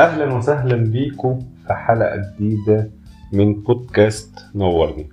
أهلا 0.00 0.34
وسهلا 0.34 0.76
بيكم 0.76 1.38
في 1.66 1.74
حلقة 1.74 2.22
جديدة 2.40 2.90
من 3.32 3.54
بودكاست 3.62 4.38
نورني. 4.54 5.08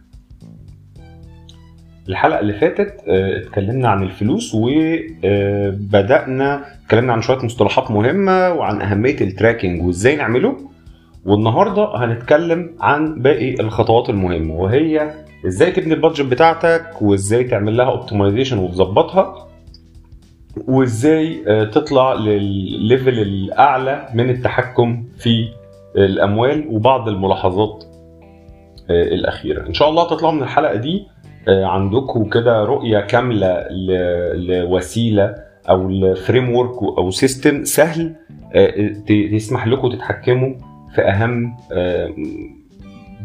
الحلقة 2.10 2.40
اللي 2.40 2.54
فاتت 2.54 2.96
آه، 3.08 3.38
اتكلمنا 3.38 3.90
عن 3.90 4.04
الفلوس 4.04 4.56
وبدانا 4.56 5.64
اتكلمنا 6.86 7.14
عن 7.14 7.22
شوية 7.22 7.46
مصطلحات 7.46 7.92
مهمة 7.92 8.50
وعن 8.54 8.82
أهمية 8.82 9.22
ال 9.22 9.29
tracking 9.29 9.84
وإزاي 9.84 10.16
نعمله. 10.16 10.58
والنهاردة 11.26 11.96
هنتكلم 11.96 12.76
عن 12.80 13.22
باقي 13.22 13.54
الخطوات 13.60 14.10
المهمة 14.10 14.54
وهي 14.56 15.14
إزاي 15.48 15.72
تبني 15.72 15.94
ال 15.94 15.98
budget 15.98 16.26
بتاعتك 16.26 17.02
وإزاي 17.02 17.44
تعمل 17.44 17.78
لها 17.78 17.86
optimization 17.86 18.58
وتظبطها. 18.58 19.48
وإزاي 20.68 21.44
آه، 21.48 21.64
تطلع 21.64 22.14
للل 22.14 22.54
level 22.54 23.20
الأعلى 23.20 24.10
من 24.14 24.30
التحكم 24.30 25.04
في 25.18 25.48
الأموال 25.96 26.68
وبعض 26.70 27.08
الملاحظات 27.08 27.84
آه، 28.90 29.04
الأخيرة. 29.04 29.68
إن 29.68 29.74
شاء 29.74 29.90
الله 29.90 30.08
تطلعوا 30.10 30.34
من 30.34 30.44
الحلقة 30.44 30.76
دي 30.76 31.08
آه، 31.48 31.66
عندكم 31.66 32.30
كده 32.30 32.64
رؤية 32.64 33.00
كاملة 33.00 33.68
لوسيلة 34.36 35.36
أو 35.70 35.90
ل 35.90 36.56
framework 36.56 36.84
أو 36.98 37.12
system 37.12 37.64
سهل 37.64 38.16
يسمح 39.10 39.68
لكم 39.68 39.90
تتحكموا 39.90 40.54
في 40.96 41.02
أهم 41.02 41.58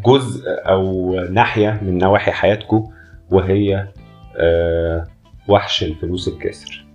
جزء 0.05 0.43
أو 0.47 1.15
ناحية 1.31 1.79
من 1.81 1.97
نواحي 1.97 2.31
حياتكم 2.31 2.83
وهي 3.31 3.87
وحش 5.47 5.83
الفلوس 5.83 6.27
الكاسر. 6.27 6.86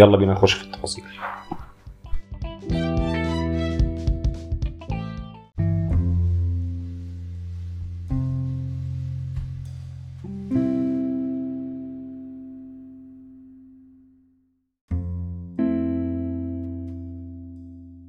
يلا 0.00 0.16
بينا 0.16 0.32
نخش 0.32 0.52
في 0.52 0.64
التفاصيل. 0.64 1.04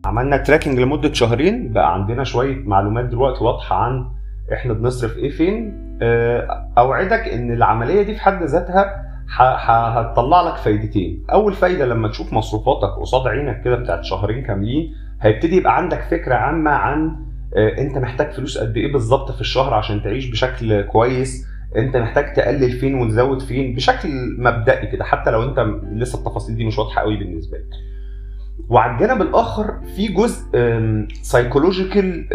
عملنا 0.05 0.37
تراكنج 0.37 0.79
لمدة 0.79 1.13
شهرين. 1.13 1.73
بقى 1.73 1.93
عندنا 1.93 2.23
شوية 2.23 2.55
معلومات 2.55 3.05
دلوقتي 3.05 3.43
واضحة 3.43 3.75
عن 3.75 4.05
إحنا 4.53 4.73
بنصرف 4.73 5.17
إيه 5.17 5.29
فين. 5.29 5.81
آه، 6.01 6.71
أوعدك 6.77 7.27
إن 7.27 7.53
العملية 7.53 8.01
دي 8.01 8.13
في 8.13 8.19
حد 8.19 8.43
ذاتها 8.43 9.10
هتطلع 9.29 10.41
لك 10.41 10.55
فايدتين. 10.55 11.23
أول 11.31 11.53
فايدة 11.53 11.85
لما 11.85 12.07
تشوف 12.07 12.33
مصروفاتك 12.33 12.99
قصاد 12.99 13.27
عينك 13.27 13.61
كده 13.63 13.75
بتاعت 13.75 14.03
شهرين 14.03 14.43
كاملين 14.43 14.93
هيبتدي 15.21 15.55
يبقى 15.57 15.77
عندك 15.77 16.01
فكرة 16.01 16.35
عامة 16.35 16.71
عن 16.71 17.15
آه، 17.55 17.77
أنت 17.81 17.97
محتاج 17.97 18.31
فلوس 18.31 18.57
قد 18.57 18.77
إيه 18.77 18.91
بالظبط 18.93 19.31
في 19.31 19.41
الشهر 19.41 19.73
عشان 19.73 20.03
تعيش 20.03 20.29
بشكل 20.29 20.81
كويس. 20.81 21.45
أنت 21.77 21.97
محتاج 21.97 22.33
تقلل 22.33 22.71
فين 22.71 22.95
وتزود 22.95 23.41
فين 23.41 23.75
بشكل 23.75 24.09
مبدئي 24.37 24.87
كده 24.87 25.03
حتى 25.05 25.31
لو 25.31 25.43
أنت 25.43 25.59
لسه 25.91 26.19
التفاصيل 26.19 26.55
دي 26.55 26.65
مش 26.65 26.77
واضحة 26.79 27.01
قوي 27.01 27.17
بالنسبة 27.17 27.57
لك. 27.57 27.65
وعلى 28.69 28.91
الجانب 28.93 29.21
الآخر 29.21 29.73
في 29.95 30.07
جزء 30.07 30.45
psychological 31.21 32.27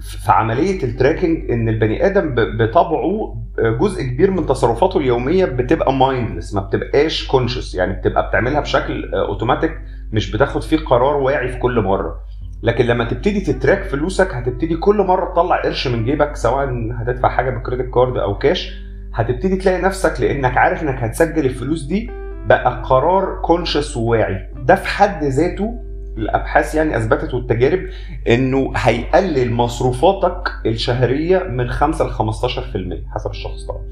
في 0.00 0.32
عملية 0.32 0.82
ال 0.84 0.91
tracking 0.91 1.50
إن 1.50 1.68
البني 1.68 2.06
آدم 2.06 2.34
بطبعه 2.34 3.36
آه، 3.58 3.70
جزء 3.70 4.02
كبير 4.02 4.30
من 4.30 4.46
تصرفاته 4.46 4.98
اليومية 4.98 5.44
بتبقى 5.44 5.92
mindless 5.92 6.54
ما 6.54 6.60
بتبقاش 6.60 7.26
conscious 7.28 7.74
يعني 7.74 7.92
بتبقى 7.92 8.28
بتعملها 8.28 8.60
بشكل 8.60 9.14
اوتوماتيك 9.14 9.78
مش 10.12 10.30
بتاخد 10.30 10.62
فيه 10.62 10.76
قرار 10.76 11.16
واعي 11.16 11.48
في 11.48 11.58
كل 11.58 11.80
مرة. 11.80 12.20
لكن 12.62 12.84
لما 12.84 13.04
تبتدي 13.04 13.40
ت 13.40 13.47
track 13.47 13.82
فلوسك 13.82 14.34
هتبتدي 14.34 14.76
كل 14.76 14.96
مرة 14.96 15.32
تطلع 15.32 15.62
قرش 15.62 15.88
من 15.88 16.04
جيبك 16.04 16.36
سواء 16.36 16.68
هتدفع 16.94 17.28
حاجة 17.28 17.50
ب 17.50 17.56
credit 17.56 17.94
card 17.94 18.16
أو 18.16 18.38
كاش 18.38 18.72
هتبتدي 19.14 19.56
تلاقي 19.56 19.82
نفسك 19.82 20.20
لأنك 20.20 20.56
عارف 20.56 20.82
إنك 20.82 21.02
هتسجل 21.02 21.44
الفلوس 21.46 21.82
دي 21.82 22.10
بقى 22.46 22.82
قرار 22.84 23.40
conscious 23.44 23.96
وواعي. 23.96 24.48
ده 24.66 24.74
في 24.74 24.88
حد 24.88 25.24
ذاته 25.24 25.82
الأبحاث 26.18 26.74
يعني 26.74 26.96
أثبتت 26.96 27.34
والتجارب 27.34 27.80
إنه 28.28 28.72
هيقلل 28.76 29.52
مصروفاتك 29.52 30.48
الشهرية 30.66 31.38
من 31.38 31.70
5 31.70 32.04
ل 32.06 32.10
15% 32.12 33.14
حسب 33.14 33.30
الشخص 33.30 33.64
طبعا. 33.68 33.82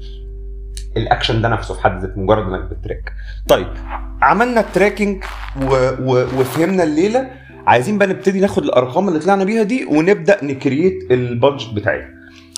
الأكشن 0.97 1.41
ده 1.41 1.49
نفسه 1.49 1.73
في 1.73 1.81
حد 1.81 2.01
ذاته 2.01 2.19
مجرد 2.21 2.53
إنك 2.53 2.61
ب 2.61 2.68
track. 2.68 3.13
طيب 3.47 3.67
عملنا 4.21 4.59
ال 4.59 4.66
tracking 4.66 5.23
و... 5.61 5.73
و... 5.99 6.23
وفهمنا 6.39 6.83
الليلة. 6.83 7.27
عايزين 7.67 7.97
بقى 7.97 8.07
نبتدي 8.07 8.39
ناخد 8.39 8.63
الأرقام 8.63 9.07
اللي 9.07 9.19
طلعنا 9.19 9.43
بيها 9.43 9.63
دي 9.63 9.85
ونبدأ 9.85 10.43
ن 10.43 10.53
create 10.53 11.11
ال 11.11 11.20
budget 11.20 11.73
بتاعتنا 11.73 12.14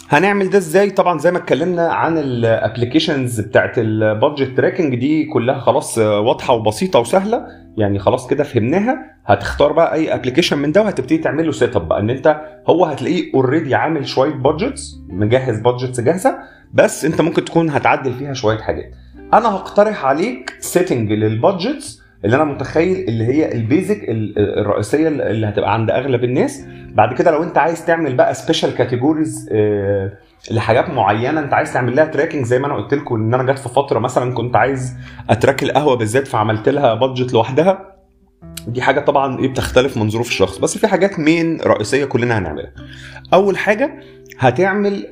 هنعمل 0.10 0.50
ده 0.50 0.58
إزاي؟ 0.58 0.90
طبعا 0.90 1.20
زي 1.20 1.32
ما 1.32 1.38
اتكلمنا 1.38 1.88
عن 1.94 2.18
ال 2.18 2.27
applications 2.27 3.40
بتاعت 3.40 3.78
ال 3.78 3.89
budget 3.89 4.58
tracking 4.58 4.96
دي 4.96 5.26
كلها 5.26 5.60
خلاص 5.60 5.98
واضحة 5.98 6.54
وبسيطة 6.54 7.00
وسهلة. 7.00 7.48
يعني 7.78 8.00
خلاص 8.00 8.28
كده 8.28 8.44
فهمناها. 8.44 9.16
هتختار 9.26 9.72
بقى 9.72 9.94
أي 9.94 10.14
application 10.14 10.58
من 10.58 10.72
ده 10.72 10.82
وهتبتدي 10.82 11.18
تعمل 11.18 11.46
له 11.46 11.52
set 11.52 11.76
up 11.76 11.88
بقى. 11.88 12.00
إن 12.00 12.10
أنت 12.10 12.42
هو 12.70 12.86
هتلاقيه 12.86 13.34
already 13.34 13.76
عامل 13.76 14.08
شوية 14.08 14.34
budgets 14.34 14.96
مجهز 15.10 15.60
budgets 15.60 16.00
جاهزة 16.00 16.38
بس 16.74 17.06
أنت 17.06 17.22
ممكن 17.22 17.46
تكون 17.46 17.70
هتعدل 17.70 18.14
فيها 18.14 18.34
شوية 18.34 18.58
حاجات. 18.58 18.92
أنا 19.34 19.56
هقترح 19.56 20.06
عليك 20.06 20.54
setting 20.60 21.12
لل 21.12 21.32
budgets 21.32 22.02
اللي 22.26 22.36
أنا 22.36 22.44
متخيل 22.44 22.98
اللي 23.08 23.24
هي 23.26 23.52
ال 23.52 23.60
basic 23.60 24.04
ال- 24.10 24.60
الرئيسية 24.60 25.08
اللي 25.08 25.48
هتبقى 25.48 25.74
عند 25.74 25.92
أغلب 25.92 26.24
الناس. 26.24 26.64
بعد 26.94 27.14
كده 27.14 27.32
لو 27.32 27.44
أنت 27.44 27.58
عايز 27.58 27.86
تعمل 27.86 28.14
بقى 28.16 28.34
special 28.34 28.76
categories 28.76 29.50
لحاجات 30.52 30.90
معينة 30.90 31.40
أنت 31.40 31.54
عايز 31.54 31.74
تعمل 31.74 31.96
لها 31.96 32.06
tracking 32.06 32.46
زي 32.46 32.60
ما 32.60 32.68
أنا 32.68 32.76
قلت 32.76 32.94
لكم 32.94 33.16
إن 33.16 33.34
أنا 33.34 33.52
جت 33.54 33.60
في 33.60 33.70
فترة 33.70 34.00
مثلا 34.00 34.34
كنت 34.34 34.56
عايز 34.56 34.94
أتراك 35.30 35.64
القهوة 35.64 35.96
بالذات 35.96 36.28
فعملت 36.28 36.70
لها 36.70 36.94
بادجت 36.94 37.34
لوحدها. 37.34 37.96
دي 38.68 38.82
حاجة 38.82 39.00
طبعا 39.00 39.40
إيه 39.40 39.48
بتختلف 39.48 39.98
من 39.98 40.10
ظروف 40.10 40.28
الشخص 40.28 40.58
بس 40.58 40.78
في 40.78 40.88
حاجات 40.88 41.20
مين 41.20 41.62
رئيسية 41.62 42.06
كلنا 42.06 42.38
هنعملها. 42.38 42.72
أول 43.34 43.58
حاجة 43.58 44.00
هتعمل 44.40 45.06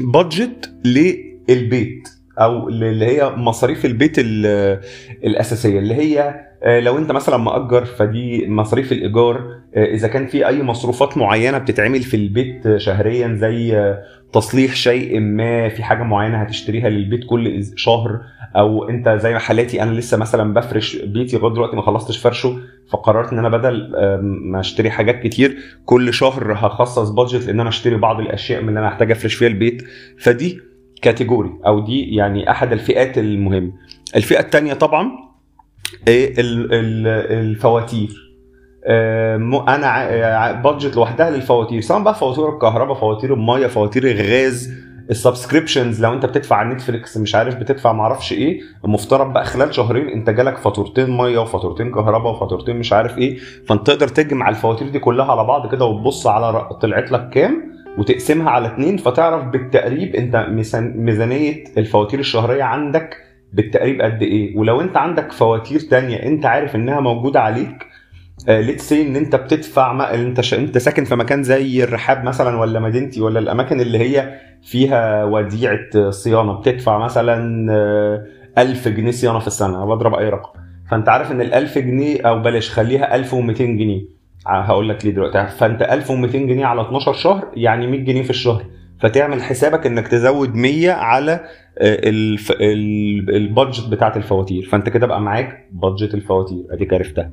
بادجت 0.00 0.70
للبيت. 0.84 2.08
أو 2.40 2.68
اللي 2.68 3.06
هي 3.06 3.30
مصاريف 3.36 3.84
البيت 3.84 4.14
ال- 4.18 4.80
الأساسية 5.24 5.78
اللي 5.78 5.94
هي 5.94 6.34
آه، 6.62 6.80
لو 6.80 6.98
أنت 6.98 7.12
مثلا 7.12 7.36
مأجر 7.36 7.84
فدي 7.84 8.48
مصاريف 8.48 8.92
الإيجار 8.92 9.36
آه، 9.74 9.84
إذا 9.84 10.08
كان 10.08 10.26
في 10.26 10.46
أي 10.46 10.62
مصروفات 10.62 11.18
معينة 11.18 11.58
بتتعمل 11.58 12.00
في 12.02 12.16
البيت 12.16 12.76
شهريا 12.76 13.34
زي 13.40 13.76
آه، 13.76 14.02
تصليح 14.32 14.74
شيء 14.74 15.20
ما 15.20 15.68
في 15.68 15.82
حاجة 15.82 16.02
معينة 16.02 16.36
هتشتريها 16.42 16.88
للبيت 16.88 17.20
كل 17.30 17.64
شهر 17.76 18.20
أو 18.56 18.88
أنت 18.88 19.08
زي 19.08 19.32
ما 19.32 19.38
حالاتي 19.38 19.82
أنا 19.82 19.90
لسه 19.90 20.16
مثلا 20.16 20.54
بفرش 20.54 20.96
بيتي 20.96 21.36
لغاية 21.36 21.52
دلوقتي 21.54 21.76
ما 21.76 21.82
خلصتش 21.82 22.18
فرشه 22.18 22.58
فقررت 22.90 23.32
إن 23.32 23.38
أنا 23.38 23.48
بدل 23.48 23.92
ما 24.22 24.60
أشتري 24.60 24.90
حاجات 24.90 25.22
كتير 25.22 25.56
كل 25.84 26.14
شهر 26.14 26.52
هخصص 26.52 27.08
budget 27.10 27.48
ان 27.48 27.60
أنا 27.60 27.68
أشتري 27.68 27.96
بعض 27.96 28.20
الأشياء 28.20 28.62
من 28.62 28.68
اللي 28.68 28.80
أنا 28.80 28.88
محتاج 28.88 29.10
أفرش 29.10 29.34
فيها 29.34 29.48
البيت. 29.48 29.82
فدي 30.18 30.60
category 31.02 31.50
أو 31.66 31.80
دي 31.80 32.14
يعني 32.14 32.50
أحد 32.50 32.72
الفئات 32.72 33.18
المهمة. 33.18 33.72
الفئة 34.16 34.40
الثانية 34.40 34.74
طبعا 34.74 35.10
إيه 36.08 36.40
ال- 36.40 36.72
ال- 36.74 37.06
الفواتير. 37.38 38.30
آه، 38.86 39.36
أنا 39.68 40.52
budget 40.52 40.96
لوحدها 40.96 41.30
للفواتير. 41.30 41.80
سواء 41.80 42.02
بقى 42.02 42.14
فواتير 42.14 42.48
الكهرباء 42.54 42.94
فواتير 42.94 43.34
المية 43.34 43.66
فواتير 43.66 44.04
الغاز 44.10 44.72
ال 45.10 45.16
subscriptions. 45.16 46.02
لو 46.02 46.12
أنت 46.12 46.26
بتدفع 46.26 46.56
على 46.56 46.74
نتفليكس 46.74 47.16
مش 47.16 47.34
عارف 47.34 47.54
بتدفع 47.56 47.92
معرفش 47.92 48.32
إيه 48.32 48.60
المفترض 48.84 49.32
بقى 49.32 49.44
خلال 49.44 49.74
شهرين 49.74 50.08
أنت 50.08 50.30
جالك 50.30 50.56
فاتورتين 50.56 51.10
مية 51.16 51.38
وفاتورتين 51.38 51.90
كهرباء 51.92 52.32
وفاتورتين 52.32 52.76
مش 52.76 52.92
عارف 52.92 53.18
إيه. 53.18 53.38
فأنت 53.68 53.86
تقدر 53.86 54.08
تجمع 54.08 54.48
الفواتير 54.48 54.88
دي 54.88 54.98
كلها 54.98 55.26
على 55.32 55.44
بعض 55.44 55.72
كده 55.72 55.84
وتبص 55.84 56.26
على 56.26 56.68
طلعت 56.82 57.12
لك 57.12 57.30
كام. 57.30 57.70
وتقسمها 57.98 58.50
على 58.50 58.66
اتنين 58.68 58.96
فتعرف 58.96 59.44
بالتقريب 59.44 60.16
انت 60.16 60.36
ميزان- 60.50 60.96
ميزانية 60.96 61.64
الفواتير 61.78 62.20
الشهرية 62.20 62.62
عندك 62.62 63.16
بالتقريب 63.52 64.00
قد 64.02 64.22
إيه. 64.22 64.56
ولو 64.58 64.80
انت 64.80 64.96
عندك 64.96 65.32
فواتير 65.32 65.80
تانية 65.80 66.16
انت 66.16 66.46
عارف 66.46 66.76
انها 66.76 67.00
موجودة 67.00 67.40
عليك 67.40 67.86
let's 68.48 68.88
say 68.88 69.02
ان 69.02 69.16
انت 69.16 69.36
بتدفع 69.36 69.92
ما 69.92 70.14
انت 70.14 70.40
ش... 70.40 70.54
انت 70.54 70.78
ساكن 70.78 71.04
في 71.04 71.16
مكان 71.16 71.42
زي 71.42 71.84
الرحاب 71.84 72.24
مثلا 72.24 72.60
ولا 72.60 72.80
مدينتي 72.80 73.20
ولا 73.20 73.38
الأماكن 73.38 73.80
اللي 73.80 73.98
هي 73.98 74.34
فيها 74.62 75.24
وديعة 75.24 76.10
صيانة 76.10 76.52
بتدفع 76.52 76.98
مثلا 76.98 77.66
آه، 77.72 78.26
1000 78.58 78.88
جنيه 78.88 79.10
صيانة 79.10 79.38
في 79.38 79.46
السنة 79.46 79.84
بضرب 79.84 80.14
أي 80.14 80.28
رقم. 80.28 80.60
فانت 80.90 81.08
عارف 81.08 81.32
إن 81.32 81.40
ال 81.40 81.54
1000 81.54 81.78
جنيه 81.78 82.22
أو 82.28 82.42
بلاش 82.42 82.70
خليها 82.70 83.14
1200 83.16 83.64
جنيه. 83.64 84.19
هقول 84.46 84.88
لك 84.88 85.04
ليه 85.04 85.12
دلوقتي. 85.12 85.46
فانت 85.46 85.82
1200 85.82 86.38
جنيه 86.38 86.66
على 86.66 86.80
12 86.82 87.12
شهر 87.12 87.48
يعني 87.54 87.86
100 87.86 88.00
جنيه 88.00 88.22
في 88.22 88.30
الشهر. 88.30 88.64
فتعمل 89.00 89.42
حسابك 89.42 89.86
إنك 89.86 90.08
تزود 90.08 90.54
100 90.54 90.90
على 90.90 91.32
آه، 91.32 92.08
الف... 92.08 92.50
ال- 92.52 93.36
ال 93.36 93.43
budget 93.43 93.88
بتاعت 93.88 94.16
الفواتير. 94.16 94.62
فانت 94.72 94.88
كده 94.88 95.06
بقى 95.06 95.20
معاك 95.20 95.68
budget 95.72 96.14
الفواتير. 96.14 96.64
اديك 96.70 96.92
عرفتها 96.94 97.30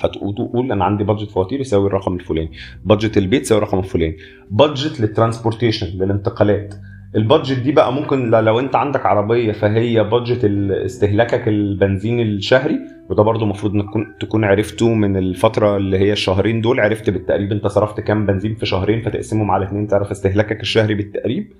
فتقول 0.00 0.72
أنا 0.72 0.84
عندي 0.84 1.04
budget 1.04 1.30
فواتير 1.30 1.60
يساوي 1.60 1.86
الرقم 1.86 2.14
الفلاني. 2.14 2.50
budget 2.84 3.18
البيت 3.18 3.40
يساوي 3.42 3.58
الرقم 3.62 3.78
الفلاني. 3.78 4.16
budget 4.50 5.00
لل 5.00 5.11
transportation 5.11 5.86
للانتقالات. 5.86 6.74
ال 7.16 7.22
budget 7.22 7.58
دي 7.58 7.72
بقى 7.72 7.92
ممكن 7.92 8.30
لو 8.30 8.60
انت 8.60 8.76
عندك 8.76 9.06
عربية 9.06 9.52
فهي 9.52 10.04
budget 10.04 10.44
استهلاكك 10.84 11.48
البنزين 11.48 12.20
الشهري 12.20 12.78
وده 13.10 13.22
برضو 13.22 13.44
المفروض 13.44 13.74
انك 13.74 13.86
تكون 14.20 14.44
عرفته 14.44 14.94
من 14.94 15.16
الفترة 15.16 15.76
اللي 15.76 15.98
هي 15.98 16.12
الشهرين 16.12 16.60
دول 16.60 16.80
عرفت 16.80 17.10
بالتقريب 17.10 17.52
انت 17.52 17.66
صرفت 17.66 18.00
كام 18.00 18.26
بنزين 18.26 18.54
في 18.54 18.66
شهرين 18.66 19.02
فتقسمهم 19.02 19.50
على 19.50 19.64
اثنين 19.64 19.86
تعرف 19.88 20.10
استهلاكك 20.10 20.60
الشهري 20.60 20.94
بالتقريب. 20.94 21.52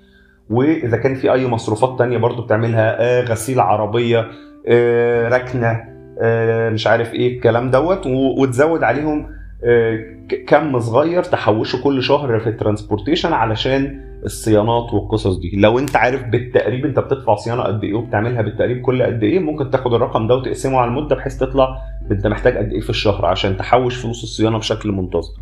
وإذا 0.49 0.97
كان 0.97 1.15
في 1.15 1.33
أي 1.33 1.47
مصروفات 1.47 1.99
تانية 1.99 2.17
برضو 2.17 2.41
بتعملها 2.41 3.01
آه 3.01 3.21
غسيل 3.21 3.59
عربية 3.59 4.27
آه 4.67 5.29
ركنة 5.29 5.83
آه 6.21 6.69
مش 6.69 6.87
عارف 6.87 7.13
إيه 7.13 7.35
الكلام 7.37 7.71
دوت 7.71 8.07
وتزود 8.07 8.83
عليهم 8.83 9.27
آه 9.63 9.99
كم 10.47 10.79
صغير 10.79 11.23
تحوشه 11.23 11.83
كل 11.83 12.03
شهر 12.03 12.39
في 12.39 12.49
ال 12.49 12.55
transportation 12.55 13.33
علشان 13.33 14.10
الصيانات 14.25 14.93
والقصص 14.93 15.37
دي. 15.37 15.51
لو 15.55 15.79
انت 15.79 15.95
عارف 15.95 16.23
بالتقريب 16.23 16.85
انت 16.85 16.99
بتدفع 16.99 17.35
صيانة 17.35 17.61
قد 17.61 17.83
إيه 17.83 17.93
وبتعملها 17.93 18.41
بالتقريب 18.41 18.81
كل 18.81 19.03
قد 19.03 19.23
إيه 19.23 19.39
ممكن 19.39 19.71
تاخد 19.71 19.93
الرقم 19.93 20.27
ده 20.27 20.35
وتقسمه 20.35 20.77
على 20.77 20.89
المدة 20.89 21.15
بحيث 21.15 21.37
تطلع 21.37 21.77
انت 22.11 22.27
محتاج 22.27 22.57
قد 22.57 22.71
إيه 22.71 22.81
في 22.81 22.89
الشهر 22.89 23.25
عشان 23.25 23.57
تحوش 23.57 23.95
فلوس 23.95 24.23
الصيانة 24.23 24.57
بشكل 24.57 24.91
منتظم. 24.91 25.33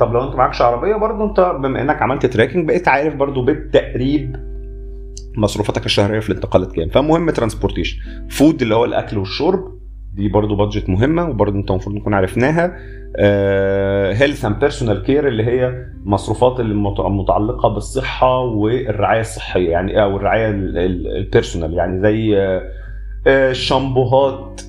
طب 0.00 0.12
لو 0.12 0.24
انت 0.24 0.34
معكش 0.34 0.62
عربية 0.62 0.96
برضو 0.96 1.24
انت 1.24 1.40
بما 1.62 1.82
انك 1.82 2.02
عملت 2.02 2.26
tracking 2.26 2.68
بقيت 2.68 2.88
عارف 2.88 3.14
برضو 3.14 3.44
بالتقريب 3.44 4.36
مصروفاتك 5.36 5.86
الشهرية 5.86 6.20
في 6.20 6.30
الانتقالات 6.30 6.72
كام. 6.72 6.88
فمهم 6.88 7.30
transportation 7.30 7.98
food 8.28 8.62
اللي 8.62 8.74
هو 8.74 8.84
الأكل 8.84 9.18
والشرب 9.18 9.64
دي 10.14 10.28
برضو 10.28 10.56
budget 10.56 10.88
مهمة 10.88 11.28
وبرضو 11.28 11.58
انت 11.58 11.70
المفروض 11.70 11.96
نكون 11.96 12.14
عرفناها. 12.14 12.76
health 13.18 14.44
and 14.44 14.58
personal 14.58 15.02
care 15.02 15.28
اللي 15.28 15.44
هي 15.46 15.84
مصروفات 16.04 16.60
المتعلقه 16.60 17.68
بالصحة 17.68 18.38
والرعاية 18.40 19.20
الصحية 19.20 19.70
يعني 19.70 20.02
أو 20.02 20.16
الرعايه 20.16 20.50
ال 20.50 20.64
personal 20.64 21.74
يعني 21.74 22.00
زي 22.00 22.38
الشامبوهات 23.26 24.60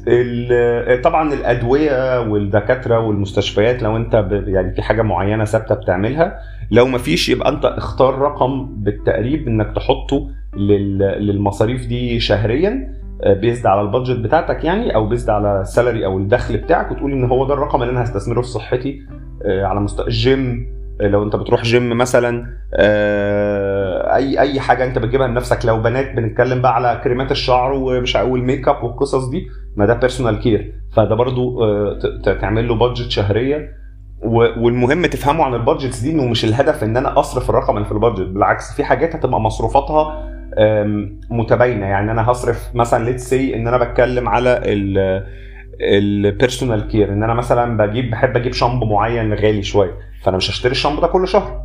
طبعا 1.04 1.34
الأدوية 1.34 2.22
والدكاترة 2.22 3.00
والمستشفيات 3.00 3.84
لو 3.84 3.98
أنت 3.98 4.26
يعني 4.48 4.76
في 4.76 4.82
حاجة 4.82 5.02
معينة 5.02 5.46
ثابتة 5.46 5.76
بتعملها 5.76 6.40
لو 6.72 6.86
ما 6.88 6.98
فيش 6.98 7.30
يبقى 7.30 7.50
أنت 7.50 7.66
اختار 7.66 8.18
رقم 8.20 8.66
بالتقريب 8.84 9.48
إنك 9.48 9.76
تحطه 9.76 10.30
للمصاريف 10.58 11.86
دي 11.88 12.20
شهريا. 12.20 13.03
based 13.28 13.66
على 13.66 13.82
ال 13.82 13.87
budget 13.87 14.20
بتاعتك 14.20 14.64
يعني 14.64 14.96
أو 14.96 15.06
based 15.08 15.30
على 15.30 15.62
ال 15.62 15.68
salary 15.68 16.06
أو 16.06 16.18
الدخل 16.18 16.58
بتاعك 16.58 16.92
وتقول 16.92 17.12
إن 17.12 17.24
هو 17.24 17.48
ده 17.48 17.54
الرقم 17.54 17.82
اللي 17.82 17.92
أنا 17.94 18.04
هستثمره 18.04 18.42
في 18.42 18.48
صحتي 18.48 19.02
على 19.46 19.80
مستوى 19.80 20.06
الجيم 20.08 20.74
لو 21.02 21.24
أنت 21.24 21.36
بتروح 21.36 21.62
جيم 21.64 21.98
مثلا 21.98 22.48
أي 24.16 24.40
أي 24.40 24.60
حاجة 24.60 24.86
أنت 24.86 25.00
بتجيبها 25.00 25.28
لنفسك 25.28 25.66
لو 25.66 25.82
بنات 25.82 26.16
بنتكلم 26.16 26.62
بقى 26.62 26.76
على 26.76 27.02
كريمات 27.04 27.32
الشعر 27.32 27.72
ومش 27.74 28.16
وال 28.16 28.33
make 28.33 28.68
up 28.68 28.84
والقصص 28.84 29.26
دي 29.30 29.48
ما 29.76 29.86
ده 29.86 29.94
personal 29.94 30.40
care 30.40 30.74
فده 30.96 31.16
برضو 31.16 31.60
تعمل 32.24 32.68
له 32.68 32.76
budget 32.76 33.12
شهرية. 33.12 33.84
والمهم 34.58 35.06
تفهموا 35.06 35.46
عن 35.46 35.54
ال 35.54 35.59
budgets 35.60 36.00
دي 36.00 36.12
إنه 36.12 36.26
مش 36.26 36.46
الهدف 36.46 36.84
إن 36.84 36.98
أنا 36.98 37.20
أصرف 37.20 37.50
الرقم 37.50 37.76
اللي 37.78 37.86
في 37.86 37.92
ال 37.92 37.97
budget 37.97 38.28
بالعكس 38.28 38.74
في 38.76 38.84
حاجات 38.84 39.16
هتبقى 39.16 39.42
مصروفاتها 39.42 40.33
متباينة. 41.30 41.86
يعني 41.86 42.12
أنا 42.12 42.32
هصرف 42.32 42.70
مثلا 42.76 43.06
let's 43.06 43.30
say 43.30 43.56
إن 43.56 43.68
أنا 43.68 43.78
بتكلم 43.78 44.30
على 44.30 44.62
ال 45.82 45.94
personal 45.94 46.88
care 46.88 47.14
إن 47.14 47.24
أنا 47.24 47.34
مثلا 47.34 47.78
بجيب 47.78 48.12
بحب 48.12 48.38
أجيب 48.38 48.54
شامبو 48.54 48.86
معين 48.86 49.34
غالي 49.34 49.64
شوية. 49.64 49.94
فأنا 50.24 50.38
مش 50.38 50.50
هشتري 50.50 50.72
الشامبو 50.72 51.02
ده 51.02 51.08
كل 51.08 51.28
شهر. 51.28 51.64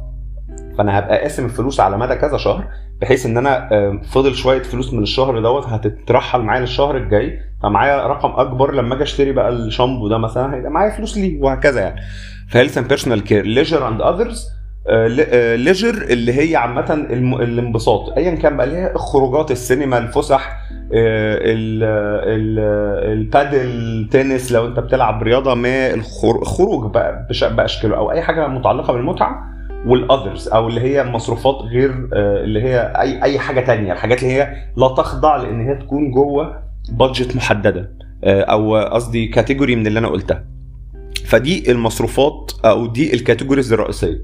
فأنا 0.79 0.99
هبقى 0.99 1.19
قاسم 1.19 1.45
الفلوس 1.45 1.81
على 1.81 1.99
مدى 1.99 2.15
كذا 2.15 2.37
شهر 2.37 2.65
بحيث 3.01 3.27
إن 3.27 3.37
أنا 3.37 3.69
فضل 4.03 4.35
شوية 4.35 4.63
فلوس 4.63 4.95
من 4.95 5.03
الشهر 5.03 5.41
دوت 5.41 5.67
هتترحل 5.67 6.41
معايا 6.41 6.61
للشهر 6.61 6.97
الجاي. 6.97 7.39
فمعايا 7.63 8.07
رقم 8.07 8.31
أكبر 8.31 8.75
لما 8.75 8.95
أجي 8.95 9.03
أشتري 9.03 9.33
بقى 9.33 9.49
الشامبو 9.49 10.09
ده 10.09 10.19
مثلا 10.19 10.55
هيبقى 10.55 10.71
معايا 10.71 10.91
فلوس 10.91 11.19
ليه؟ 11.19 11.41
وهكذا 11.41 11.81
يعني. 11.81 12.01
ف 12.49 12.53
health 12.53 12.79
and 12.79 12.89
personal 12.89 13.25
care 13.25 13.45
leisure 13.45 13.89
and 13.89 14.03
others 14.03 14.58
leisure 15.57 15.95
اللي 16.11 16.33
هي 16.33 16.57
عامة 16.57 16.95
الانبساط. 17.41 18.11
ايا 18.17 18.35
كان 18.35 18.57
بقى 18.57 18.67
اللي 18.67 18.77
هي 18.77 18.93
الخروجات 18.93 19.51
السينما 19.51 19.99
الفسح 19.99 20.59
ال 23.13 23.29
padel 23.29 24.09
tennis 24.11 24.53
لو 24.53 24.67
أنت 24.67 24.81
بتلعب 24.81 25.23
رياضة 25.23 25.55
ما 25.55 25.95
الخروج 25.95 26.93
بقى 26.93 27.27
بأشكاله 27.43 27.97
أو 27.97 28.13
أي 28.13 28.23
حاجة 28.23 28.49
متعلقة 28.49 28.93
بالمتعة 28.93 29.45
وال 29.87 30.02
others 30.02 30.49
أو 30.49 30.69
اللي 30.69 30.81
هي 30.81 31.05
مصروفات 31.05 31.55
غير 31.55 32.09
اللي 32.15 32.63
هي 32.63 32.93
اي 33.01 33.23
أي 33.23 33.39
حاجة 33.39 33.61
تانية. 33.61 33.93
الحاجات 33.93 34.23
اللي 34.23 34.35
هي 34.35 34.57
لا 34.77 34.89
تخضع 34.89 35.37
لإن 35.37 35.69
هي 35.69 35.75
تكون 35.75 36.11
جوه 36.11 36.63
budget 36.93 37.37
محددة. 37.37 37.91
أو 38.25 38.77
قصدي 38.77 39.27
category 39.27 39.77
من 39.77 39.87
اللي 39.87 39.99
أنا 39.99 40.09
قلتها. 40.09 40.45
فدي 41.27 41.71
المصروفات 41.71 42.53
أو 42.65 42.87
دي 42.87 43.15
ال 43.15 43.20
categories 43.20 43.73
الرئيسية. 43.73 44.19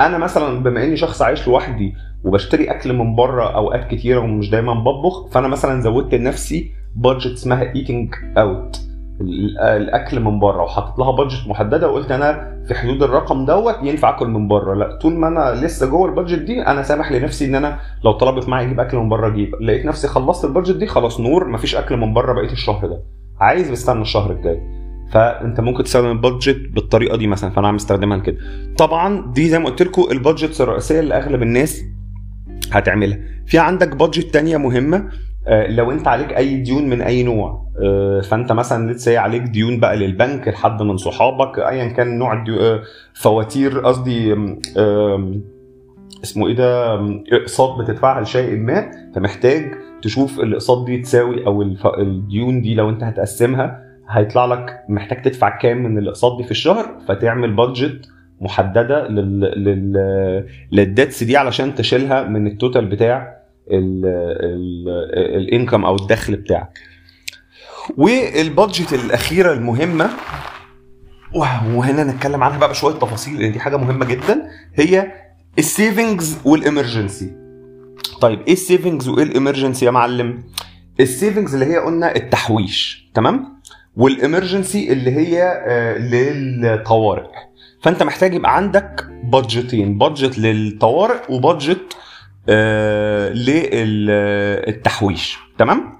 أنا 0.00 0.18
مثلا 0.18 0.62
بما 0.62 0.84
إني 0.84 0.96
شخص 0.96 1.22
عايش 1.22 1.48
لوحدي 1.48 1.94
وبشتري 2.24 2.70
أكل 2.70 2.92
من 2.92 3.16
بره 3.16 3.44
أوقات 3.44 3.88
كتيرة 3.90 4.18
ومش 4.20 4.50
دايما 4.50 4.74
بطبخ 4.74 5.26
فأنا 5.30 5.48
مثلا 5.48 5.80
زودت 5.80 6.14
لنفسي 6.14 6.70
budget 6.96 7.32
اسمها 7.32 7.62
eating 7.74 8.14
out 8.38 8.80
الأكل 9.20 10.20
من 10.20 10.40
بره 10.40 10.62
وحطيت 10.62 10.98
لها 10.98 11.10
budget 11.10 11.48
محددة 11.48 11.88
وقلت 11.90 12.10
أنا 12.10 12.54
في 12.68 12.74
حدود 12.74 13.02
الرقم 13.02 13.44
دوت 13.44 13.76
ينفع 13.82 14.16
أكل 14.16 14.28
من 14.28 14.48
بره. 14.48 14.74
لا 14.74 14.98
طول 14.98 15.14
ما 15.14 15.28
أنا 15.28 15.54
لسه 15.66 15.90
جوه 15.90 16.08
ال 16.08 16.12
budget 16.12 16.38
دي 16.38 16.62
أنا 16.62 16.82
سامح 16.82 17.12
لنفسي 17.12 17.44
إن 17.44 17.54
أنا 17.54 17.78
لو 18.04 18.12
طلبت 18.12 18.48
معايا 18.48 18.66
أجيب 18.66 18.80
أكل 18.80 18.96
من 18.96 19.08
بره 19.08 19.28
أجيب. 19.28 19.54
لقيت 19.60 19.86
نفسي 19.86 20.08
خلصت 20.08 20.44
ال 20.44 20.49
budget 20.49 20.76
دي 20.76 20.86
خلاص 20.86 21.20
no 21.20 21.29
more 21.29 21.48
مفيش 21.48 21.76
أكل 21.76 21.96
من 21.96 22.14
بره 22.14 22.32
بقيه 22.32 22.52
الشهر 22.52 22.86
ده. 22.86 23.02
عايز 23.40 23.70
بستنى 23.70 24.02
الشهر 24.02 24.30
الجاي. 24.32 24.83
فأنت 25.12 25.60
ممكن 25.60 25.84
تستخدم 25.84 26.10
ال 26.10 26.17
budget 26.17 26.60
بالطريقة 26.74 27.16
دي 27.16 27.26
مثلا 27.26 27.50
فأنا 27.50 27.68
عم 27.68 27.74
استخدمها 27.74 28.18
كده 28.18 28.36
طبعا 28.78 29.32
دي 29.32 29.48
زي 29.48 29.58
ما 29.58 29.66
قلت 29.68 29.82
لكم 29.82 30.04
ال 30.10 30.16
budgets 30.16 30.60
الرئيسية 30.60 31.00
اللي 31.00 31.14
أغلب 31.16 31.42
الناس 31.42 31.82
هتعملها. 32.72 33.18
في 33.46 33.58
عندك 33.58 33.96
budget 33.96 34.34
تانية 34.34 34.56
مهمة 34.56 35.08
لو 35.68 35.90
أنت 35.90 36.08
عليك 36.08 36.32
أي 36.36 36.56
ديون 36.56 36.88
من 36.88 37.02
أي 37.02 37.22
نوع 37.22 37.64
فأنت 38.30 38.52
مثلا 38.52 38.92
لسه 38.92 39.18
عليك 39.18 39.42
ديون 39.42 39.80
بقى 39.80 39.96
للبنك 39.96 40.48
لحد 40.48 40.82
من 40.82 40.96
صحابك 40.96 41.58
ايا 41.58 41.88
كان 41.88 42.18
نوع 42.18 42.44
فواتير 43.14 43.78
قصدي 43.80 44.34
اسمه 46.24 46.46
إيه 46.48 46.54
ده 46.54 46.94
أقساط 47.32 47.78
بتدفعها 47.78 48.20
لشيء 48.22 48.56
ما 48.56 48.90
فمحتاج 49.14 49.74
تشوف 50.02 50.40
الإقساط 50.40 50.86
دي 50.86 50.98
تساوي 50.98 51.46
أو 51.46 51.62
الديون 51.98 52.60
دي 52.60 52.74
لو 52.74 52.90
أنت 52.90 53.02
هتقسمها 53.02 53.83
هيطلع 54.10 54.44
لك 54.44 54.80
محتاج 54.88 55.22
تدفع 55.22 55.58
كام 55.58 55.82
من 55.82 55.98
الاقساط 55.98 56.36
دي 56.36 56.44
في 56.44 56.50
الشهر 56.50 56.98
فتعمل 57.08 57.52
budget 57.56 58.08
محددة 58.40 59.08
لل 59.08 59.40
لل 59.40 60.46
لل 60.72 60.86
debts 60.86 61.22
دي 61.22 61.36
علشان 61.36 61.74
تشيلها 61.74 62.22
من 62.24 62.46
ال 62.46 62.53
total 62.53 62.86
بتاع 62.86 63.36
ال 65.36 65.43
income 65.43 65.84
أو 65.84 65.96
الدخل 65.96 66.36
بتاعك. 66.36 66.78
وال 67.96 68.20
budget 68.20 68.92
الأخيرة 68.92 69.52
المهمة 69.52 70.10
وهنا 71.74 72.04
نتكلم 72.04 72.42
عنها 72.42 72.58
بقى 72.58 72.68
بشوية 72.68 72.94
تفاصيل 72.94 73.40
لأن 73.40 73.52
دي 73.52 73.60
حاجة 73.60 73.76
مهمة 73.76 74.04
جدا 74.04 74.48
هي 74.74 75.12
ال 75.58 75.68
savings 75.68 76.38
وال 76.44 76.60
emergency 76.60 77.32
طيب 78.20 78.40
إيه 78.46 78.52
ال 78.52 78.59
savings 78.59 79.08
وايه 79.08 79.22
ال 79.24 79.30
emergency 79.30 79.84
يا 79.86 79.90
معلم؟ 79.90 80.42
ال 81.00 81.07
savings 81.07 81.54
اللي 81.54 81.66
هي 81.74 81.76
قلنا 81.78 82.16
التحويش 82.16 83.10
تمام؟ 83.14 83.53
وال 83.96 84.14
emergency 84.14 84.92
اللي 84.92 85.10
هي 85.10 85.62
للطوارئ. 85.98 87.26
فأنت 87.82 88.02
محتاج 88.02 88.34
يبقى 88.34 88.56
عندك 88.56 89.06
budget 89.24 89.80
ين 89.80 89.98
budget 89.98 90.38
للطوارئ 90.38 91.20
و 91.28 91.38
budget 91.38 91.96
آه 92.48 93.28
للتحويش. 94.66 95.38
تمام؟ 95.58 95.92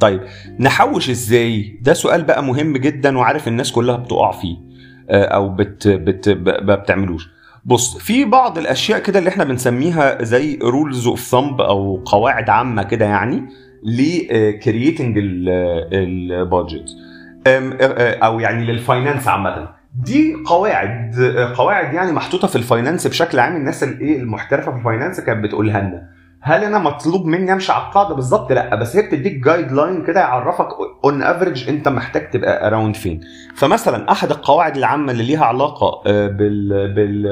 طيب 0.00 0.20
نحوش 0.60 1.10
إزاي؟ 1.10 1.78
ده 1.82 1.92
سؤال 1.92 2.22
بقى 2.24 2.42
مهم 2.44 2.76
جدا 2.76 3.18
وعارف 3.18 3.48
الناس 3.48 3.72
كلها 3.72 3.96
بتقع 3.96 4.30
فيه 4.32 4.56
آه 5.10 5.24
أو 5.24 5.48
بت 5.48 5.88
بت 5.88 6.28
ما 6.62 6.74
بتعملوش. 6.74 7.28
بص 7.64 7.96
في 7.98 8.24
بعض 8.24 8.58
الأشياء 8.58 8.98
كده 8.98 9.18
اللي 9.18 9.30
إحنا 9.30 9.44
بنسميها 9.44 10.24
زي 10.24 10.58
rules 10.62 11.06
of 11.06 11.20
thumb 11.20 11.60
أو 11.60 12.02
قواعد 12.04 12.50
عامة 12.50 12.82
كده 12.82 13.04
يعني 13.04 13.42
ل 13.82 13.97
creating 13.97 15.14
ال 15.92 16.06
budget 16.06 16.90
أو 17.46 18.40
يعني 18.40 18.64
لل 18.64 18.78
finance 18.78 19.28
عامة. 19.28 19.68
دي 19.94 20.36
قواعد 20.46 21.14
قواعد 21.56 21.94
يعني 21.94 22.12
محطوطة 22.12 22.48
في 22.48 22.56
ال 22.56 22.62
finance 22.62 23.06
بشكل 23.06 23.38
عام. 23.38 23.56
الناس 23.56 23.82
الايه 23.84 24.18
المحترفة 24.18 24.72
في 24.72 24.78
ال 24.78 24.83
finance 24.83 25.20
كانت 25.20 25.44
بتقولها 25.44 25.80
لنا. 25.80 26.08
هل 26.42 26.64
أنا 26.64 26.78
مطلوب 26.78 27.26
مني 27.26 27.52
أمشي 27.52 27.72
على 27.72 27.82
القاعدة؟ 27.84 28.14
بالظبط 28.14 28.52
لأ. 28.52 28.74
بس 28.74 28.96
هي 28.96 29.02
بتديك 29.02 29.44
guideline 29.44 30.04
كده 30.04 30.20
يعرفك 30.20 30.68
on 31.04 31.22
average 31.22 31.68
أنت 31.68 31.88
محتاج 31.88 32.30
تبقى 32.30 32.66
around 32.66 32.96
فين. 32.96 33.20
فمثلا 33.56 34.12
أحد 34.12 34.30
القواعد 34.30 34.76
العامة 34.76 35.12
اللي 35.12 35.22
ليها 35.24 35.44
علاقة 35.44 36.02
آه، 36.06 36.26
بال 36.26 36.94
بال 36.94 37.24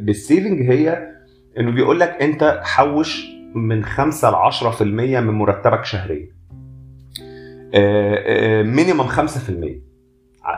بال 0.00 0.17
saving 0.17 0.70
هي 0.70 1.08
إنه 1.58 1.70
بيقول 1.70 2.00
لك 2.00 2.22
أنت 2.22 2.60
حوش 2.64 3.26
من 3.54 3.84
5 3.84 4.30
ل 4.30 4.34
10% 4.34 4.82
من 5.20 5.34
مرتبك 5.34 5.84
شهريا. 5.84 6.28
minimum 8.62 9.08
5% 9.08 9.22